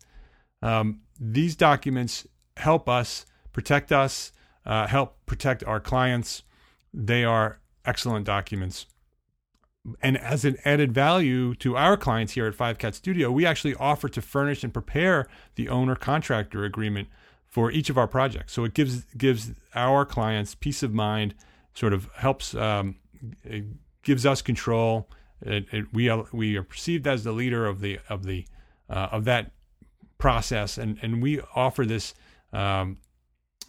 Um, 0.61 1.01
these 1.19 1.57
documents 1.57 2.25
help 2.55 2.87
us 2.87 3.25
protect 3.51 3.91
us, 3.91 4.31
uh, 4.69 4.87
help 4.87 5.17
protect 5.25 5.65
our 5.65 5.81
clients. 5.81 6.43
They 6.93 7.25
are 7.25 7.59
excellent 7.83 8.25
documents 8.25 8.85
and 10.01 10.17
as 10.17 10.45
an 10.45 10.57
added 10.65 10.93
value 10.93 11.55
to 11.55 11.77
our 11.77 11.97
clients 11.97 12.33
here 12.33 12.47
at 12.47 12.55
Five 12.55 12.77
Cat 12.77 12.95
Studio, 12.95 13.31
we 13.31 13.45
actually 13.45 13.75
offer 13.75 14.09
to 14.09 14.21
furnish 14.21 14.63
and 14.63 14.73
prepare 14.73 15.27
the 15.55 15.69
owner 15.69 15.95
contractor 15.95 16.65
agreement 16.65 17.07
for 17.47 17.71
each 17.71 17.89
of 17.89 17.97
our 17.97 18.07
projects. 18.07 18.53
So 18.53 18.63
it 18.63 18.73
gives 18.73 19.05
gives 19.17 19.51
our 19.73 20.05
clients 20.05 20.55
peace 20.55 20.83
of 20.83 20.93
mind, 20.93 21.33
sort 21.73 21.93
of 21.93 22.09
helps 22.15 22.53
um, 22.55 22.95
gives 24.03 24.25
us 24.25 24.41
control. 24.41 25.09
It, 25.41 25.65
it, 25.71 25.85
we 25.93 26.09
are, 26.09 26.25
we 26.33 26.57
are 26.57 26.63
perceived 26.63 27.07
as 27.07 27.23
the 27.23 27.31
leader 27.31 27.65
of 27.65 27.79
the 27.79 27.99
of 28.09 28.23
the 28.23 28.45
uh, 28.89 29.09
of 29.11 29.25
that 29.25 29.51
process, 30.17 30.77
and 30.77 30.99
and 31.01 31.21
we 31.23 31.39
offer 31.55 31.85
this 31.85 32.13
um, 32.51 32.97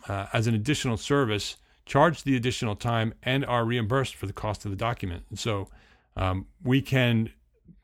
uh, 0.08 0.26
as 0.32 0.46
an 0.46 0.54
additional 0.54 0.96
service, 0.96 1.56
charge 1.86 2.22
the 2.22 2.36
additional 2.36 2.76
time, 2.76 3.14
and 3.22 3.44
are 3.44 3.64
reimbursed 3.64 4.14
for 4.14 4.26
the 4.26 4.32
cost 4.32 4.64
of 4.64 4.70
the 4.70 4.76
document. 4.76 5.24
And 5.30 5.38
so 5.38 5.68
um, 6.16 6.46
we 6.62 6.82
can 6.82 7.30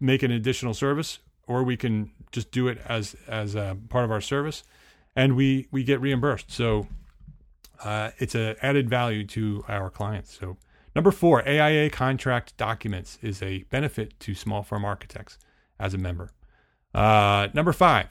make 0.01 0.23
an 0.23 0.31
additional 0.31 0.75
service, 0.75 1.19
or 1.47 1.63
we 1.63 1.77
can 1.77 2.11
just 2.33 2.51
do 2.51 2.69
it 2.69 2.79
as 2.87 3.17
as 3.29 3.55
a 3.55 3.77
part 3.89 4.05
of 4.05 4.11
our 4.11 4.21
service, 4.21 4.65
and 5.15 5.37
we 5.37 5.69
we 5.71 5.85
get 5.85 6.01
reimbursed. 6.01 6.51
So 6.51 6.87
uh, 7.83 8.11
it's 8.19 8.35
an 8.35 8.57
added 8.63 8.89
value 8.89 9.25
to 9.25 9.65
our 9.69 9.91
clients. 9.91 10.39
So 10.39 10.57
number 10.95 11.11
four, 11.11 11.47
AIA 11.49 11.91
contract 11.91 12.57
documents 12.57 13.19
is 13.23 13.43
a 13.43 13.65
benefit 13.65 14.19
to 14.21 14.35
small 14.35 14.63
firm 14.63 14.85
architects 14.85 15.39
as 15.79 15.95
a 15.95 15.99
member. 15.99 16.31
Uh, 16.95 17.49
number 17.53 17.73
five, 17.73 18.09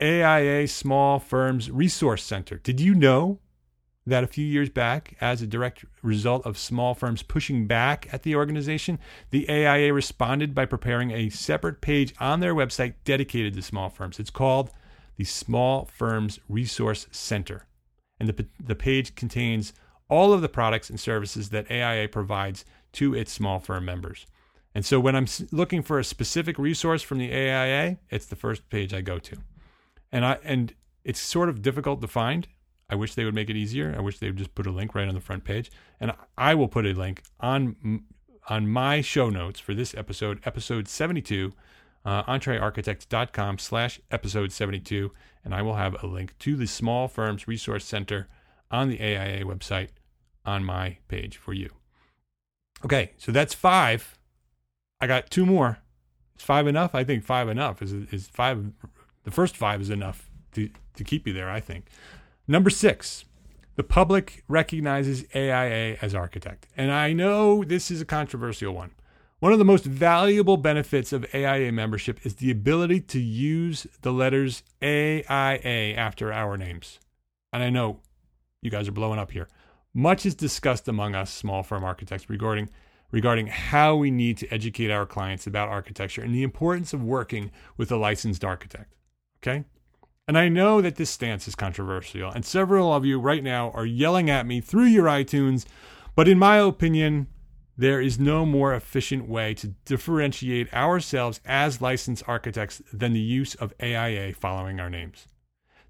AIA 0.00 0.68
Small 0.68 1.18
Firms 1.18 1.70
Resource 1.70 2.22
Center. 2.22 2.58
Did 2.58 2.80
you 2.80 2.94
know 2.94 3.40
that 4.06 4.24
a 4.24 4.28
few 4.28 4.46
years 4.46 4.70
back, 4.70 5.16
as 5.20 5.42
a 5.42 5.46
direct 5.46 5.84
result 6.02 6.46
of 6.46 6.56
small 6.56 6.94
firms 6.94 7.22
pushing 7.22 7.66
back 7.66 8.08
at 8.12 8.22
the 8.22 8.34
organization, 8.34 8.98
the 9.30 9.48
AIA 9.50 9.92
responded 9.92 10.54
by 10.54 10.64
preparing 10.64 11.10
a 11.10 11.28
separate 11.28 11.80
page 11.80 12.14
on 12.18 12.40
their 12.40 12.54
website 12.54 12.94
dedicated 13.04 13.54
to 13.54 13.62
small 13.62 13.90
firms. 13.90 14.18
It's 14.18 14.30
called 14.30 14.70
the 15.16 15.24
Small 15.24 15.84
Firms 15.84 16.38
Resource 16.48 17.06
Center. 17.10 17.66
And 18.20 18.28
the, 18.28 18.46
the 18.64 18.74
page 18.76 19.14
contains 19.14 19.72
all 20.08 20.32
of 20.32 20.40
the 20.40 20.48
products 20.48 20.88
and 20.88 20.98
services 20.98 21.50
that 21.50 21.70
AIA 21.70 22.08
provides 22.08 22.64
to 22.92 23.14
its 23.14 23.32
small 23.32 23.58
firm 23.58 23.84
members. 23.84 24.26
And 24.74 24.86
so 24.86 25.00
when 25.00 25.16
I'm 25.16 25.26
looking 25.50 25.82
for 25.82 25.98
a 25.98 26.04
specific 26.04 26.58
resource 26.58 27.02
from 27.02 27.18
the 27.18 27.32
AIA, 27.32 27.98
it's 28.10 28.26
the 28.26 28.36
first 28.36 28.70
page 28.70 28.94
I 28.94 29.00
go 29.00 29.18
to. 29.18 29.36
And 30.10 30.24
I 30.24 30.38
and 30.44 30.74
it's 31.04 31.20
sort 31.20 31.48
of 31.48 31.62
difficult 31.62 32.00
to 32.00 32.08
find 32.08 32.48
I 32.90 32.94
wish 32.94 33.14
they 33.14 33.24
would 33.24 33.34
make 33.34 33.50
it 33.50 33.56
easier. 33.56 33.94
I 33.96 34.00
wish 34.00 34.18
they 34.18 34.28
would 34.28 34.38
just 34.38 34.54
put 34.54 34.66
a 34.66 34.70
link 34.70 34.94
right 34.94 35.06
on 35.06 35.14
the 35.14 35.20
front 35.20 35.44
page. 35.44 35.70
And 36.00 36.12
I 36.36 36.54
will 36.54 36.68
put 36.68 36.86
a 36.86 36.92
link 36.92 37.22
on 37.40 38.04
on 38.48 38.66
my 38.66 39.02
show 39.02 39.28
notes 39.28 39.60
for 39.60 39.74
this 39.74 39.94
episode, 39.94 40.40
episode 40.46 40.88
72, 40.88 41.52
uh, 42.06 42.22
entrearchitect.com 42.22 43.58
slash 43.58 44.00
episode 44.10 44.52
72. 44.52 45.12
And 45.44 45.54
I 45.54 45.60
will 45.60 45.74
have 45.74 46.02
a 46.02 46.06
link 46.06 46.36
to 46.38 46.56
the 46.56 46.66
Small 46.66 47.08
Firms 47.08 47.46
Resource 47.46 47.84
Center 47.84 48.26
on 48.70 48.88
the 48.88 49.00
AIA 49.00 49.44
website 49.44 49.90
on 50.46 50.64
my 50.64 50.96
page 51.08 51.36
for 51.36 51.52
you. 51.52 51.68
Okay, 52.84 53.12
so 53.18 53.32
that's 53.32 53.52
five. 53.52 54.18
I 54.98 55.06
got 55.06 55.30
two 55.30 55.44
more. 55.44 55.78
Is 56.38 56.42
five 56.42 56.66
enough? 56.66 56.94
I 56.94 57.04
think 57.04 57.24
five 57.24 57.48
enough. 57.48 57.82
Is 57.82 57.92
is 57.92 58.28
five? 58.28 58.72
The 59.28 59.34
first 59.34 59.58
five 59.58 59.82
is 59.82 59.90
enough 59.90 60.30
to 60.52 60.70
to 60.96 61.04
keep 61.04 61.26
you 61.26 61.34
there. 61.34 61.50
I 61.50 61.60
think. 61.60 61.88
Number 62.46 62.70
six, 62.70 63.26
the 63.76 63.82
public 63.82 64.42
recognizes 64.48 65.22
AIA 65.34 65.98
as 66.00 66.14
architect. 66.14 66.66
And 66.78 66.90
I 66.90 67.12
know 67.12 67.62
this 67.62 67.90
is 67.90 68.00
a 68.00 68.06
controversial 68.06 68.72
one. 68.72 68.92
One 69.40 69.52
of 69.52 69.58
the 69.58 69.66
most 69.66 69.84
valuable 69.84 70.56
benefits 70.56 71.12
of 71.12 71.26
AIA 71.34 71.72
membership 71.72 72.24
is 72.24 72.36
the 72.36 72.50
ability 72.50 73.02
to 73.02 73.20
use 73.20 73.86
the 74.00 74.14
letters 74.14 74.62
AIA 74.82 75.94
after 75.94 76.32
our 76.32 76.56
names. 76.56 76.98
And 77.52 77.62
I 77.62 77.68
know 77.68 78.00
you 78.62 78.70
guys 78.70 78.88
are 78.88 78.92
blowing 78.92 79.18
up 79.18 79.32
here. 79.32 79.48
Much 79.92 80.24
is 80.24 80.34
discussed 80.34 80.88
among 80.88 81.14
us 81.14 81.30
small 81.30 81.62
firm 81.62 81.84
architects 81.84 82.30
regarding 82.30 82.70
regarding 83.10 83.48
how 83.48 83.94
we 83.94 84.10
need 84.10 84.38
to 84.38 84.48
educate 84.48 84.90
our 84.90 85.04
clients 85.04 85.46
about 85.46 85.68
architecture 85.68 86.22
and 86.22 86.34
the 86.34 86.42
importance 86.42 86.94
of 86.94 87.02
working 87.02 87.50
with 87.76 87.92
a 87.92 87.96
licensed 87.96 88.42
architect. 88.42 88.94
Okay? 89.42 89.64
And 90.26 90.36
I 90.36 90.48
know 90.48 90.80
that 90.82 90.96
this 90.96 91.10
stance 91.10 91.48
is 91.48 91.54
controversial, 91.54 92.30
and 92.30 92.44
several 92.44 92.92
of 92.92 93.06
you 93.06 93.18
right 93.18 93.42
now 93.42 93.70
are 93.70 93.86
yelling 93.86 94.28
at 94.28 94.46
me 94.46 94.60
through 94.60 94.84
your 94.84 95.06
iTunes, 95.06 95.64
but 96.14 96.28
in 96.28 96.38
my 96.38 96.58
opinion, 96.58 97.28
there 97.78 98.00
is 98.00 98.18
no 98.18 98.44
more 98.44 98.74
efficient 98.74 99.28
way 99.28 99.54
to 99.54 99.68
differentiate 99.86 100.74
ourselves 100.74 101.40
as 101.46 101.80
licensed 101.80 102.24
architects 102.26 102.82
than 102.92 103.12
the 103.12 103.20
use 103.20 103.54
of 103.54 103.72
AIA 103.80 104.34
following 104.34 104.80
our 104.80 104.90
names. 104.90 105.28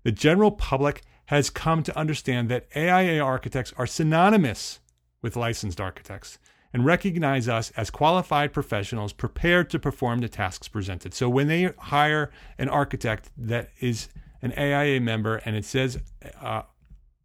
The 0.04 0.12
general 0.12 0.52
public 0.52 1.02
has 1.26 1.50
come 1.50 1.82
to 1.82 1.98
understand 1.98 2.48
that 2.48 2.68
AIA 2.76 3.20
architects 3.20 3.72
are 3.76 3.86
synonymous 3.86 4.80
with 5.20 5.34
licensed 5.34 5.80
architects 5.80 6.38
and 6.72 6.84
recognize 6.84 7.48
us 7.48 7.72
as 7.76 7.90
qualified 7.90 8.52
professionals 8.52 9.12
prepared 9.12 9.70
to 9.70 9.78
perform 9.78 10.20
the 10.20 10.28
tasks 10.28 10.68
presented. 10.68 11.14
So 11.14 11.28
when 11.28 11.48
they 11.48 11.72
hire 11.78 12.30
an 12.58 12.68
architect 12.68 13.30
that 13.36 13.70
is 13.80 14.08
an 14.42 14.52
AIA 14.56 15.00
member 15.00 15.36
and 15.44 15.56
it 15.56 15.64
says 15.64 15.98
uh, 16.40 16.62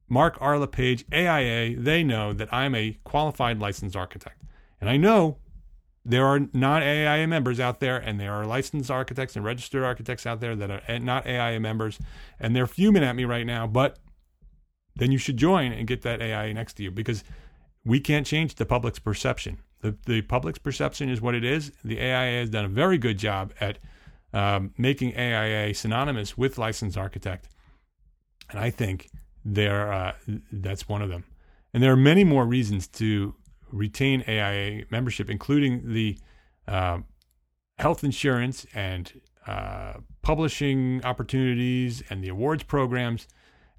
Mark 0.10 0.38
R. 0.39 0.58
LePage, 0.60 1.06
AIA, 1.12 1.75
they 1.77 2.03
know 2.03 2.34
that 2.34 2.53
I'm 2.53 2.75
a 2.75 2.97
qualified 3.03 3.60
licensed 3.60 3.95
architect. 3.95 4.43
And 4.79 4.89
I 4.89 4.97
know 4.97 5.38
there 6.06 6.25
are 6.25 6.41
not 6.53 6.84
AIA 6.84 7.27
members 7.27 7.60
out 7.60 7.79
there, 7.79 7.97
and 7.97 8.19
there 8.19 8.34
are 8.34 8.45
licensed 8.45 8.91
architects 8.91 9.36
and 9.36 9.45
registered 9.45 9.84
architects 9.84 10.25
out 10.25 10.41
there 10.41 10.56
that 10.56 10.69
are 10.69 10.99
not 10.99 11.25
AIA 11.25 11.60
members, 11.60 11.97
and 12.39 12.56
they're 12.56 12.67
fuming 12.67 13.03
at 13.03 13.15
me 13.15 13.23
right 13.23 13.45
now. 13.45 13.65
But 13.65 13.99
then 14.95 15.12
you 15.12 15.17
should 15.17 15.38
join 15.38 15.71
and 15.71 15.88
get 15.88 16.01
that 16.01 16.21
AIA 16.21 16.53
next 16.53 16.73
to 16.73 16.84
you 16.84 16.91
because 16.91 17.23
we 17.86 18.00
can't 18.00 18.26
change 18.26 18.56
the 18.56 18.65
public's 18.65 19.00
perception. 19.00 19.60
The, 19.82 19.96
the 20.06 20.22
public's 20.22 20.60
perception 20.60 21.10
is 21.10 21.22
what 21.22 21.36
it 21.36 21.43
is. 21.43 21.72
The 21.84 22.00
AIA 22.00 22.39
has 22.39 22.50
done 22.50 22.65
a 22.65 22.69
very 22.69 22.98
good 22.98 23.17
job 23.17 23.54
at 23.60 23.80
um, 24.34 24.74
making 24.78 25.17
AIA 25.17 25.74
synonymous 25.74 26.38
with 26.38 26.58
licensed 26.58 26.98
architect. 26.98 27.50
And 28.50 28.60
I 28.60 28.69
think 28.69 29.10
there 29.43 29.91
uh, 29.91 30.13
that's 30.52 30.88
one 30.88 31.02
of 31.02 31.10
them. 31.10 31.26
And 31.74 31.84
there 31.84 31.91
are 31.91 31.98
many 31.98 32.24
more 32.24 32.46
reasons 32.46 32.88
to 32.89 33.36
retain 33.72 34.24
AIA 34.28 34.86
membership, 34.89 35.30
including 35.30 35.93
the 35.93 36.17
uh, 36.67 37.00
health 37.80 38.04
insurance 38.04 38.65
and 38.74 39.19
uh, 39.48 39.93
publishing 40.22 41.04
opportunities 41.04 42.04
and 42.10 42.24
the 42.24 42.30
awards 42.30 42.63
programs. 42.63 43.28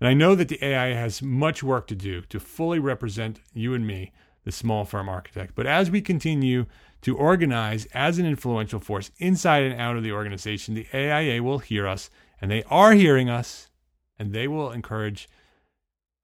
And 0.00 0.08
I 0.08 0.14
know 0.14 0.34
that 0.34 0.48
the 0.48 0.62
AIA 0.62 0.94
has 0.96 1.22
much 1.22 1.62
work 1.62 1.86
to 1.88 1.94
do 1.94 2.22
to 2.22 2.40
fully 2.40 2.78
represent 2.78 3.40
you 3.52 3.74
and 3.74 3.86
me, 3.86 4.12
the 4.44 4.52
small 4.52 4.84
firm 4.84 5.08
architect. 5.08 5.54
But 5.54 5.66
as 5.66 5.90
we 5.90 6.00
continue 6.00 6.66
to 7.02 7.16
organize 7.16 7.86
as 7.94 8.18
an 8.18 8.26
influential 8.26 8.80
force 8.80 9.10
inside 9.18 9.62
and 9.62 9.80
out 9.80 9.96
of 9.96 10.02
the 10.02 10.12
organization, 10.12 10.74
the 10.74 10.86
AIA 10.92 11.42
will 11.42 11.58
hear 11.58 11.86
us, 11.86 12.10
and 12.40 12.50
they 12.50 12.62
are 12.64 12.92
hearing 12.92 13.28
us, 13.28 13.70
and 14.18 14.32
they 14.32 14.48
will 14.48 14.72
encourage 14.72 15.28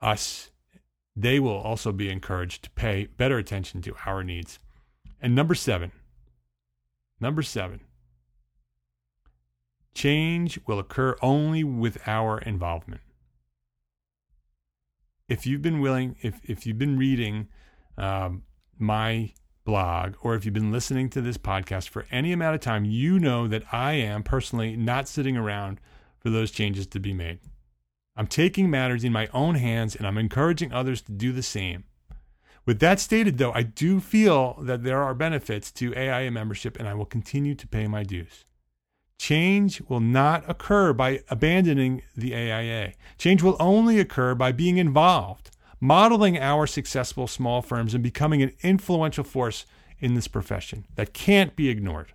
us. 0.00 0.50
They 1.14 1.38
will 1.38 1.58
also 1.58 1.92
be 1.92 2.10
encouraged 2.10 2.64
to 2.64 2.70
pay 2.70 3.08
better 3.16 3.38
attention 3.38 3.82
to 3.82 3.94
our 4.06 4.24
needs. 4.24 4.58
And 5.20 5.34
number 5.34 5.54
seven, 5.54 5.92
number 7.20 7.42
seven, 7.42 7.80
change 9.94 10.58
will 10.66 10.78
occur 10.78 11.16
only 11.20 11.62
with 11.62 11.98
our 12.06 12.38
involvement. 12.38 13.02
If 15.30 15.46
you've 15.46 15.62
been 15.62 15.78
willing, 15.78 16.16
if, 16.22 16.40
if 16.42 16.66
you've 16.66 16.76
been 16.76 16.98
reading 16.98 17.46
um, 17.96 18.42
my 18.78 19.32
blog 19.64 20.16
or 20.22 20.34
if 20.34 20.44
you've 20.44 20.54
been 20.54 20.72
listening 20.72 21.08
to 21.10 21.20
this 21.20 21.38
podcast 21.38 21.88
for 21.88 22.04
any 22.10 22.32
amount 22.32 22.56
of 22.56 22.60
time, 22.60 22.84
you 22.84 23.20
know 23.20 23.46
that 23.46 23.62
I 23.70 23.92
am 23.92 24.24
personally 24.24 24.74
not 24.76 25.06
sitting 25.06 25.36
around 25.36 25.80
for 26.18 26.30
those 26.30 26.50
changes 26.50 26.88
to 26.88 26.98
be 26.98 27.14
made. 27.14 27.38
I'm 28.16 28.26
taking 28.26 28.68
matters 28.70 29.04
in 29.04 29.12
my 29.12 29.28
own 29.32 29.54
hands 29.54 29.94
and 29.94 30.04
I'm 30.04 30.18
encouraging 30.18 30.72
others 30.72 31.00
to 31.02 31.12
do 31.12 31.30
the 31.30 31.44
same. 31.44 31.84
With 32.66 32.80
that 32.80 32.98
stated, 32.98 33.38
though, 33.38 33.52
I 33.52 33.62
do 33.62 34.00
feel 34.00 34.58
that 34.62 34.82
there 34.82 35.00
are 35.00 35.14
benefits 35.14 35.70
to 35.72 35.96
AIA 35.96 36.32
membership 36.32 36.76
and 36.76 36.88
I 36.88 36.94
will 36.94 37.06
continue 37.06 37.54
to 37.54 37.68
pay 37.68 37.86
my 37.86 38.02
dues. 38.02 38.44
Change 39.20 39.82
will 39.82 40.00
not 40.00 40.48
occur 40.48 40.94
by 40.94 41.20
abandoning 41.28 42.00
the 42.16 42.34
AIA. 42.34 42.94
Change 43.18 43.42
will 43.42 43.58
only 43.60 44.00
occur 44.00 44.34
by 44.34 44.50
being 44.50 44.78
involved, 44.78 45.50
modeling 45.78 46.38
our 46.38 46.66
successful 46.66 47.26
small 47.26 47.60
firms, 47.60 47.92
and 47.92 48.02
becoming 48.02 48.40
an 48.42 48.52
influential 48.62 49.22
force 49.22 49.66
in 49.98 50.14
this 50.14 50.26
profession 50.26 50.86
that 50.94 51.12
can't 51.12 51.54
be 51.54 51.68
ignored. 51.68 52.14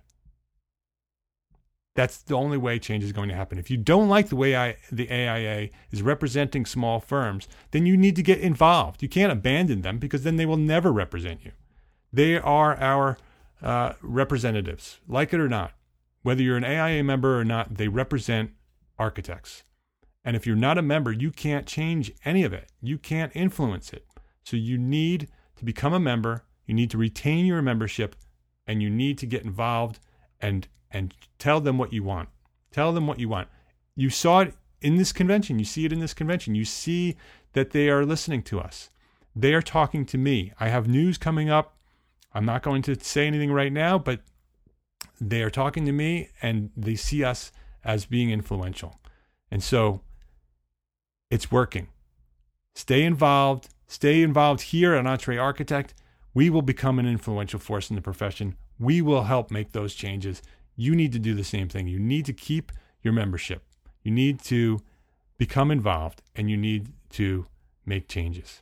That's 1.94 2.18
the 2.18 2.34
only 2.34 2.58
way 2.58 2.80
change 2.80 3.04
is 3.04 3.12
going 3.12 3.28
to 3.28 3.36
happen. 3.36 3.56
If 3.56 3.70
you 3.70 3.76
don't 3.76 4.08
like 4.08 4.28
the 4.28 4.34
way 4.34 4.56
I, 4.56 4.76
the 4.90 5.08
AIA 5.08 5.68
is 5.92 6.02
representing 6.02 6.66
small 6.66 6.98
firms, 6.98 7.46
then 7.70 7.86
you 7.86 7.96
need 7.96 8.16
to 8.16 8.22
get 8.24 8.40
involved. 8.40 9.00
You 9.00 9.08
can't 9.08 9.30
abandon 9.30 9.82
them 9.82 9.98
because 9.98 10.24
then 10.24 10.38
they 10.38 10.46
will 10.46 10.56
never 10.56 10.92
represent 10.92 11.44
you. 11.44 11.52
They 12.12 12.36
are 12.36 12.74
our 12.80 13.16
uh, 13.62 13.92
representatives, 14.02 14.98
like 15.06 15.32
it 15.32 15.38
or 15.38 15.48
not. 15.48 15.70
Whether 16.26 16.42
you're 16.42 16.56
an 16.56 16.64
AIA 16.64 17.04
member 17.04 17.38
or 17.38 17.44
not, 17.44 17.76
they 17.76 17.86
represent 17.86 18.50
architects. 18.98 19.62
And 20.24 20.34
if 20.34 20.44
you're 20.44 20.56
not 20.56 20.76
a 20.76 20.82
member, 20.82 21.12
you 21.12 21.30
can't 21.30 21.68
change 21.68 22.10
any 22.24 22.42
of 22.42 22.52
it. 22.52 22.72
You 22.82 22.98
can't 22.98 23.30
influence 23.36 23.92
it. 23.92 24.04
So 24.42 24.56
you 24.56 24.76
need 24.76 25.28
to 25.54 25.64
become 25.64 25.92
a 25.92 26.00
member. 26.00 26.42
You 26.66 26.74
need 26.74 26.90
to 26.90 26.98
retain 26.98 27.46
your 27.46 27.62
membership 27.62 28.16
and 28.66 28.82
you 28.82 28.90
need 28.90 29.18
to 29.18 29.26
get 29.26 29.44
involved 29.44 30.00
and 30.40 30.66
and 30.90 31.14
tell 31.38 31.60
them 31.60 31.78
what 31.78 31.92
you 31.92 32.02
want. 32.02 32.28
Tell 32.72 32.92
them 32.92 33.06
what 33.06 33.20
you 33.20 33.28
want. 33.28 33.46
You 33.94 34.10
saw 34.10 34.40
it 34.40 34.54
in 34.80 34.96
this 34.96 35.12
convention. 35.12 35.60
You 35.60 35.64
see 35.64 35.84
it 35.84 35.92
in 35.92 36.00
this 36.00 36.12
convention. 36.12 36.56
You 36.56 36.64
see 36.64 37.16
that 37.52 37.70
they 37.70 37.88
are 37.88 38.04
listening 38.04 38.42
to 38.50 38.58
us. 38.58 38.90
They 39.36 39.54
are 39.54 39.62
talking 39.62 40.04
to 40.06 40.18
me. 40.18 40.52
I 40.58 40.70
have 40.70 40.88
news 40.88 41.18
coming 41.18 41.50
up. 41.50 41.76
I'm 42.34 42.44
not 42.44 42.64
going 42.64 42.82
to 42.82 42.98
say 42.98 43.28
anything 43.28 43.52
right 43.52 43.72
now, 43.72 43.96
but 43.96 44.22
they 45.20 45.42
are 45.42 45.50
talking 45.50 45.86
to 45.86 45.92
me 45.92 46.30
and 46.42 46.70
they 46.76 46.94
see 46.94 47.24
us 47.24 47.52
as 47.84 48.06
being 48.06 48.30
influential. 48.30 49.00
And 49.50 49.62
so 49.62 50.02
it's 51.30 51.50
working. 51.50 51.88
Stay 52.74 53.02
involved. 53.02 53.68
Stay 53.86 54.22
involved 54.22 54.62
here 54.62 54.94
at 54.94 55.06
Entre 55.06 55.38
Architect. 55.38 55.94
We 56.34 56.50
will 56.50 56.62
become 56.62 56.98
an 56.98 57.06
influential 57.06 57.58
force 57.60 57.88
in 57.88 57.96
the 57.96 58.02
profession. 58.02 58.56
We 58.78 59.00
will 59.00 59.24
help 59.24 59.50
make 59.50 59.72
those 59.72 59.94
changes 59.94 60.42
you 60.76 60.94
need 60.94 61.12
to 61.12 61.18
do 61.18 61.34
the 61.34 61.44
same 61.44 61.68
thing. 61.68 61.88
You 61.88 61.98
need 61.98 62.26
to 62.26 62.32
keep 62.32 62.70
your 63.02 63.14
membership. 63.14 63.62
You 64.02 64.12
need 64.12 64.40
to 64.42 64.78
become 65.38 65.70
involved 65.70 66.22
and 66.34 66.50
you 66.50 66.56
need 66.56 66.92
to 67.10 67.46
make 67.86 68.08
changes. 68.08 68.60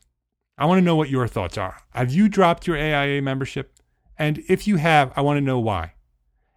I 0.57 0.67
want 0.67 0.79
to 0.79 0.85
know 0.85 0.95
what 0.95 1.11
your 1.11 1.27
thoughts 1.27 1.59
are. 1.59 1.79
Have 1.91 2.13
you 2.13 2.29
dropped 2.29 2.67
your 2.67 2.77
AIA 2.77 3.21
membership? 3.21 3.73
And 4.17 4.45
if 4.49 4.69
you 4.69 4.77
have, 4.77 5.13
I 5.17 5.23
want 5.23 5.39
to 5.39 5.41
know 5.41 5.59
why. 5.59 5.94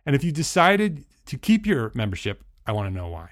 And 0.07 0.15
if 0.15 0.23
you 0.23 0.31
decided 0.31 1.03
to 1.25 1.37
keep 1.37 1.65
your 1.67 1.91
membership, 1.93 2.41
I 2.65 2.71
want 2.71 2.87
to 2.87 2.97
know 2.97 3.09
why. 3.09 3.31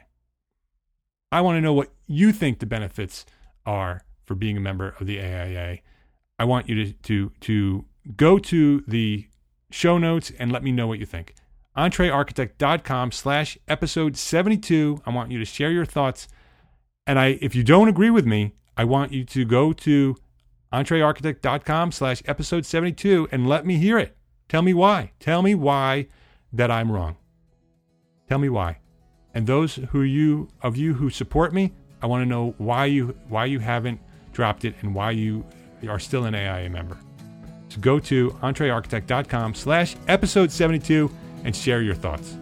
I 1.32 1.40
want 1.40 1.56
to 1.56 1.62
know 1.62 1.72
what 1.72 1.94
you 2.06 2.34
think 2.34 2.60
the 2.60 2.66
benefits 2.66 3.26
are 3.66 4.02
for 4.26 4.36
being 4.36 4.58
a 4.58 4.60
member 4.60 4.94
of 5.00 5.08
the 5.08 5.22
AIA. 5.22 5.80
I 6.38 6.44
want 6.44 6.68
you 6.68 6.84
to, 6.84 6.92
to, 6.94 7.32
to 7.40 7.86
go 8.18 8.38
to 8.40 8.84
the 8.88 9.26
show 9.72 9.98
notes 9.98 10.34
and 10.38 10.52
let 10.52 10.64
me 10.64 10.74
know 10.74 10.86
what 10.86 11.00
you 11.00 11.06
think 11.06 11.34
entrearchitect.com 11.78 13.12
slash 13.12 13.58
episode 13.68 14.18
72. 14.18 15.02
I 15.06 15.10
want 15.12 15.32
you 15.32 15.40
to 15.40 15.46
share 15.46 15.72
your 15.72 15.86
thoughts. 15.86 16.28
And 17.08 17.20
I, 17.20 17.38
if 17.42 17.56
you 17.56 17.64
don't 17.64 17.90
agree 17.90 18.10
with 18.10 18.26
me, 18.26 18.54
I 18.78 18.84
want 18.84 19.12
you 19.12 19.24
to 19.26 19.46
go 19.46 19.72
to 19.74 20.16
entrearchitect.com 20.74 21.92
slash 21.94 22.22
episode 22.26 22.66
72 22.66 23.30
and 23.32 23.48
let 23.48 23.66
me 23.66 23.78
hear 23.78 23.98
it. 23.98 24.18
Tell 24.50 24.62
me 24.62 24.74
why. 24.74 25.12
Tell 25.20 25.42
me 25.42 25.56
why 25.56 26.08
that 26.54 26.72
I'm 26.72 26.92
wrong. 26.92 27.18
Tell 28.28 28.40
me 28.40 28.50
why. 28.50 28.80
And 29.34 29.46
those 29.46 29.76
who 29.76 30.02
you 30.02 30.48
of 30.62 30.78
you 30.78 30.94
who 30.94 31.10
support 31.10 31.54
me, 31.54 31.74
I 32.02 32.08
want 32.08 32.22
to 32.22 32.26
know 32.26 32.56
why 32.58 32.86
you 32.86 33.16
why 33.28 33.46
you 33.46 33.60
haven't 33.60 34.00
dropped 34.32 34.66
it 34.66 34.76
and 34.82 34.96
why 34.96 35.12
you 35.12 35.46
are 35.88 36.00
still 36.00 36.26
an 36.26 36.34
AIA 36.36 36.70
member. 36.70 36.98
So 37.70 37.80
go 37.82 38.00
to 38.00 38.32
entrearchitect.com 38.42 39.56
slash 39.56 39.96
episode 40.08 40.52
72 40.52 41.12
and 41.44 41.56
share 41.56 41.82
your 41.82 41.96
thoughts. 41.96 42.36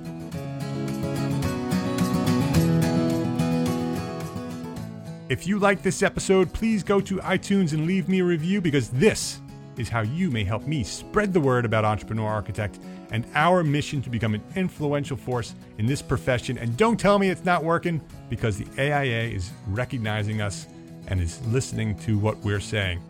If 5.29 5.47
you 5.47 5.57
like 5.57 5.81
this 5.81 6.03
episode, 6.03 6.53
please 6.53 6.83
go 6.83 7.01
to 7.01 7.17
iTunes 7.17 7.73
and 7.73 7.87
leave 7.87 8.07
me 8.07 8.19
a 8.19 8.23
review 8.23 8.61
because 8.61 8.89
this 8.89 9.41
is 9.77 9.89
how 9.89 10.01
you 10.01 10.29
may 10.29 10.43
help 10.43 10.67
me 10.67 10.83
spread 10.83 11.33
the 11.33 11.39
word 11.39 11.65
about 11.65 11.85
Entrepreneur 11.85 12.29
Architect 12.29 12.77
and 13.13 13.25
our 13.35 13.63
mission 13.63 14.01
to 14.01 14.09
become 14.09 14.33
an 14.33 14.43
influential 14.55 15.15
force 15.15 15.53
in 15.77 15.85
this 15.85 16.01
profession. 16.01 16.57
And 16.57 16.75
don't 16.75 16.99
tell 16.99 17.19
me 17.19 17.29
it's 17.29 17.45
not 17.45 17.63
working 17.63 18.01
because 18.27 18.57
the 18.57 18.67
AIA 18.77 19.29
is 19.29 19.51
recognizing 19.67 20.41
us 20.41 20.67
and 21.07 21.21
is 21.21 21.39
listening 21.47 21.95
to 21.99 22.17
what 22.17 22.37
we're 22.39 22.59
saying. 22.59 23.01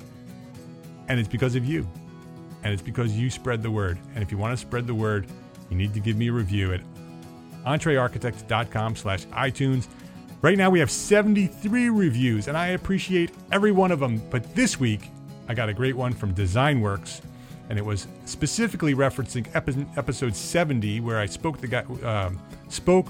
And 1.07 1.19
it's 1.19 1.29
because 1.29 1.55
of 1.55 1.65
you. 1.65 1.87
And 2.63 2.73
it's 2.73 2.81
because 2.81 3.13
you 3.13 3.29
spread 3.29 3.63
the 3.63 3.71
word. 3.71 3.97
And 4.13 4.21
if 4.21 4.31
you 4.31 4.37
want 4.37 4.51
to 4.51 4.57
spread 4.57 4.87
the 4.87 4.93
word, 4.93 5.25
you 5.69 5.77
need 5.77 5.93
to 5.93 6.01
give 6.01 6.17
me 6.17 6.27
a 6.27 6.33
review 6.33 6.73
at 6.73 6.81
entrearchitect.com 7.65 8.97
slash 8.97 9.25
iTunes. 9.27 9.87
Right 10.41 10.57
now 10.57 10.69
we 10.69 10.79
have 10.79 10.91
73 10.91 11.89
reviews, 11.89 12.49
and 12.49 12.57
I 12.57 12.67
appreciate 12.67 13.31
every 13.53 13.71
one 13.71 13.91
of 13.91 14.01
them. 14.01 14.21
But 14.29 14.53
this 14.53 14.77
week, 14.77 15.09
I 15.47 15.53
got 15.53 15.69
a 15.69 15.73
great 15.73 15.95
one 15.95 16.11
from 16.11 16.35
DesignWorks, 16.35 17.21
and 17.73 17.79
it 17.79 17.83
was 17.83 18.05
specifically 18.25 18.93
referencing 18.93 19.47
episode 19.97 20.35
70, 20.35 20.99
where 20.99 21.17
I 21.17 21.25
spoke 21.25 21.59
the 21.59 21.65
guy 21.65 21.83
uh, 22.03 22.29
spoke 22.69 23.07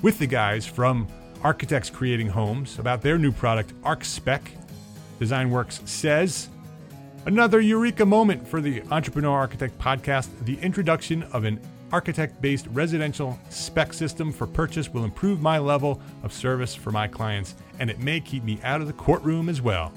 with 0.00 0.18
the 0.18 0.26
guys 0.26 0.64
from 0.64 1.06
Architects 1.42 1.90
Creating 1.90 2.26
Homes 2.26 2.78
about 2.78 3.02
their 3.02 3.18
new 3.18 3.30
product, 3.30 3.78
ArchSpec. 3.82 4.40
DesignWorks 5.20 5.86
says, 5.86 6.48
Another 7.26 7.60
eureka 7.60 8.06
moment 8.06 8.48
for 8.48 8.62
the 8.62 8.82
Entrepreneur 8.90 9.36
Architect 9.36 9.78
podcast 9.78 10.30
the 10.46 10.58
introduction 10.60 11.24
of 11.24 11.44
an 11.44 11.60
architect 11.92 12.40
based 12.40 12.66
residential 12.68 13.38
spec 13.50 13.92
system 13.92 14.32
for 14.32 14.46
purchase 14.46 14.88
will 14.88 15.04
improve 15.04 15.42
my 15.42 15.58
level 15.58 16.00
of 16.22 16.32
service 16.32 16.74
for 16.74 16.92
my 16.92 17.06
clients, 17.06 17.56
and 17.78 17.90
it 17.90 17.98
may 17.98 18.20
keep 18.20 18.42
me 18.42 18.58
out 18.64 18.80
of 18.80 18.86
the 18.86 18.94
courtroom 18.94 19.50
as 19.50 19.60
well. 19.60 19.92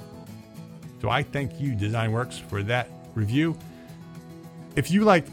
So 1.00 1.08
I 1.08 1.24
thank 1.24 1.62
you, 1.62 1.76
DesignWorks, 1.76 2.41
for 2.41 2.62
that 2.63 2.89
review. 3.15 3.58
If 4.76 4.90
you 4.90 5.04
like 5.04 5.26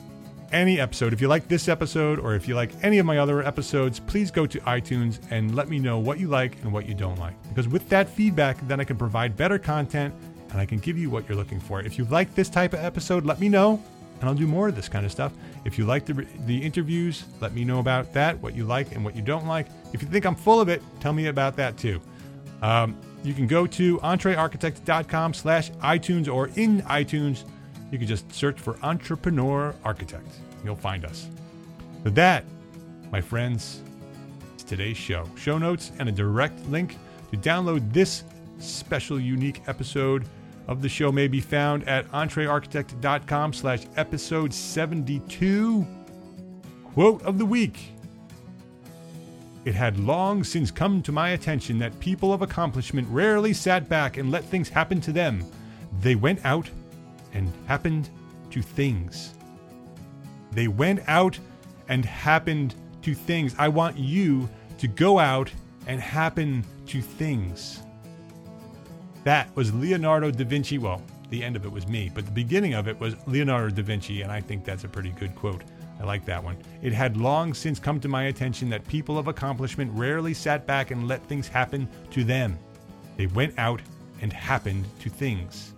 any 0.51 0.81
episode, 0.81 1.13
if 1.13 1.21
you 1.21 1.29
like 1.29 1.47
this 1.49 1.69
episode, 1.69 2.19
or 2.19 2.35
if 2.35 2.49
you 2.49 2.55
like 2.55 2.71
any 2.83 2.99
of 2.99 3.07
my 3.07 3.19
other 3.19 3.43
episodes, 3.43 4.01
please 4.01 4.31
go 4.31 4.47
to 4.47 4.59
iTunes 4.61 5.21
and 5.31 5.55
let 5.55 5.69
me 5.69 5.79
know 5.79 5.99
what 5.99 6.19
you 6.19 6.29
like 6.29 6.57
and 6.63 6.73
what 6.73 6.89
you 6.89 6.95
don't 6.95 7.19
like. 7.19 7.35
Because 7.49 7.69
with 7.69 7.89
that 7.91 8.09
feedback, 8.09 8.57
then 8.67 8.81
I 8.81 8.85
can 8.85 8.97
provide 8.97 9.37
better 9.37 9.59
content 9.59 10.15
and 10.51 10.61
I 10.61 10.67
can 10.67 10.79
give 10.79 10.97
you 10.99 11.11
what 11.11 11.29
you're 11.29 11.37
looking 11.37 11.61
for. 11.61 11.81
If 11.81 11.99
you 11.99 12.05
like 12.07 12.35
this 12.35 12.49
type 12.49 12.73
of 12.73 12.81
episode, 12.81 13.25
let 13.25 13.39
me 13.41 13.49
know 13.49 13.83
and 14.21 14.29
I'll 14.29 14.35
do 14.35 14.47
more 14.47 14.69
of 14.69 14.75
this 14.75 14.89
kind 14.89 15.07
of 15.07 15.13
stuff. 15.13 15.33
If 15.65 15.79
you 15.79 15.85
like 15.85 16.05
the, 16.05 16.27
the 16.47 16.59
interviews, 16.59 17.25
let 17.41 17.53
me 17.53 17.65
know 17.65 17.79
about 17.79 18.13
that, 18.15 18.41
what 18.41 18.57
you 18.57 18.65
like 18.65 18.93
and 18.93 19.05
what 19.05 19.15
you 19.15 19.23
don't 19.23 19.47
like. 19.47 19.67
If 19.93 20.03
you 20.03 20.09
think 20.09 20.25
I'm 20.25 20.35
full 20.35 20.61
of 20.61 20.69
it, 20.69 20.83
tell 21.01 21.13
me 21.13 21.27
about 21.27 21.57
that 21.57 21.77
too. 21.77 22.01
Um, 22.63 22.99
you 23.23 23.35
can 23.35 23.47
go 23.47 23.67
to 23.67 23.99
entrearchitect.com 23.99 25.35
slash 25.35 25.71
iTunes 25.73 26.33
or 26.33 26.49
in 26.57 26.83
iTunes, 26.83 27.45
you 27.91 27.99
can 27.99 28.07
just 28.07 28.33
search 28.33 28.59
for 28.59 28.79
Entrepreneur 28.83 29.75
Architect. 29.85 30.29
You'll 30.65 30.77
find 30.77 31.05
us. 31.05 31.29
So 32.05 32.11
that, 32.11 32.45
my 33.11 33.21
friends, 33.21 33.81
is 34.57 34.65
today's 34.65 34.97
show. 34.97 35.29
Show 35.37 35.59
notes 35.59 35.93
and 35.99 36.09
a 36.09 36.13
direct 36.13 36.67
link 36.69 36.99
to 37.31 37.37
download 37.37 37.93
this 37.93 38.25
special 38.59 39.21
unique 39.21 39.63
episode 39.67 40.25
of 40.67 40.83
the 40.83 40.89
show 40.89 41.11
may 41.11 41.29
be 41.29 41.41
found 41.41 41.89
at 41.89 42.07
entrearchitect.com 42.11 43.53
slash 43.55 43.87
episode 43.97 44.53
72. 44.53 45.87
Quote 46.85 47.23
of 47.23 47.39
the 47.39 47.47
week. 47.47 47.93
It 49.65 49.75
had 49.75 49.99
long 49.99 50.45
since 50.45 50.71
come 50.71 51.03
to 51.03 51.13
my 51.13 51.31
attention 51.31 51.79
that 51.79 51.99
people 52.01 52.33
of 52.33 52.43
accomplishment 52.43 53.09
rarely 53.11 53.53
sat 53.53 53.89
back 53.89 54.17
and 54.17 54.31
let 54.31 54.45
things 54.45 54.69
happen 54.69 55.01
to 55.03 55.13
them. 55.13 55.45
They 56.01 56.15
went 56.15 56.45
out 56.45 56.71
and 57.33 57.53
happened 57.67 58.11
to 58.51 58.63
things. 58.63 59.35
They 60.53 60.69
went 60.69 61.01
out 61.07 61.39
and 61.89 62.05
happened 62.05 62.75
to 63.03 63.15
things. 63.15 63.55
I 63.59 63.69
want 63.69 63.99
you 63.99 64.49
to 64.79 64.89
go 64.89 65.19
out 65.19 65.51
and 65.87 66.01
happen 66.01 66.65
to 66.87 67.01
things. 67.01 67.83
That 69.25 69.55
was 69.57 69.75
Leonardo 69.75 70.31
da 70.31 70.45
Vinci. 70.45 70.79
Well, 70.79 71.03
the 71.31 71.43
end 71.45 71.57
of 71.57 71.65
it 71.65 71.73
was 71.73 71.87
me, 71.87 72.11
but 72.15 72.25
the 72.25 72.33
beginning 72.33 72.75
of 72.75 72.89
it 72.89 72.99
was 72.99 73.15
Leonardo 73.27 73.75
da 73.75 73.83
Vinci, 73.83 74.23
and 74.23 74.33
I 74.33 74.41
think 74.41 74.65
that's 74.65 74.85
a 74.85 74.89
pretty 74.89 75.11
good 75.11 75.35
quote. 75.35 75.63
I 76.01 76.05
like 76.05 76.25
that 76.27 76.43
one. 76.43 76.57
It 76.81 76.93
had 76.93 77.17
long 77.17 77.53
since 77.55 77.81
come 77.81 77.99
to 78.01 78.09
my 78.09 78.25
attention 78.25 78.71
that 78.71 78.87
people 78.87 79.19
of 79.19 79.27
accomplishment 79.27 79.91
rarely 79.95 80.33
sat 80.33 80.67
back 80.67 80.91
and 80.91 81.09
let 81.09 81.25
things 81.27 81.49
happen 81.49 81.89
to 82.11 82.23
them. 82.23 82.57
They 83.17 83.27
went 83.27 83.59
out 83.59 83.83
and 84.23 84.33
happened 84.33 84.87
to 85.01 85.11
things. 85.11 85.75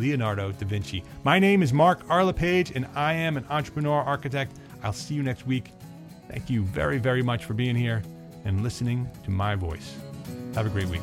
Leonardo 0.00 0.50
da 0.50 0.66
Vinci. 0.66 1.04
My 1.24 1.38
name 1.38 1.62
is 1.62 1.72
Mark 1.72 2.00
R. 2.08 2.24
LePage, 2.24 2.72
and 2.72 2.86
I 2.94 3.12
am 3.12 3.36
an 3.36 3.44
entrepreneur 3.50 4.00
architect. 4.00 4.56
I'll 4.82 4.94
see 4.94 5.14
you 5.14 5.22
next 5.22 5.46
week. 5.46 5.70
Thank 6.28 6.48
you 6.48 6.62
very, 6.62 6.98
very 6.98 7.22
much 7.22 7.44
for 7.44 7.54
being 7.54 7.76
here 7.76 8.02
and 8.44 8.62
listening 8.62 9.08
to 9.24 9.30
my 9.30 9.54
voice. 9.54 9.94
Have 10.54 10.66
a 10.66 10.70
great 10.70 10.88
week. 10.88 11.02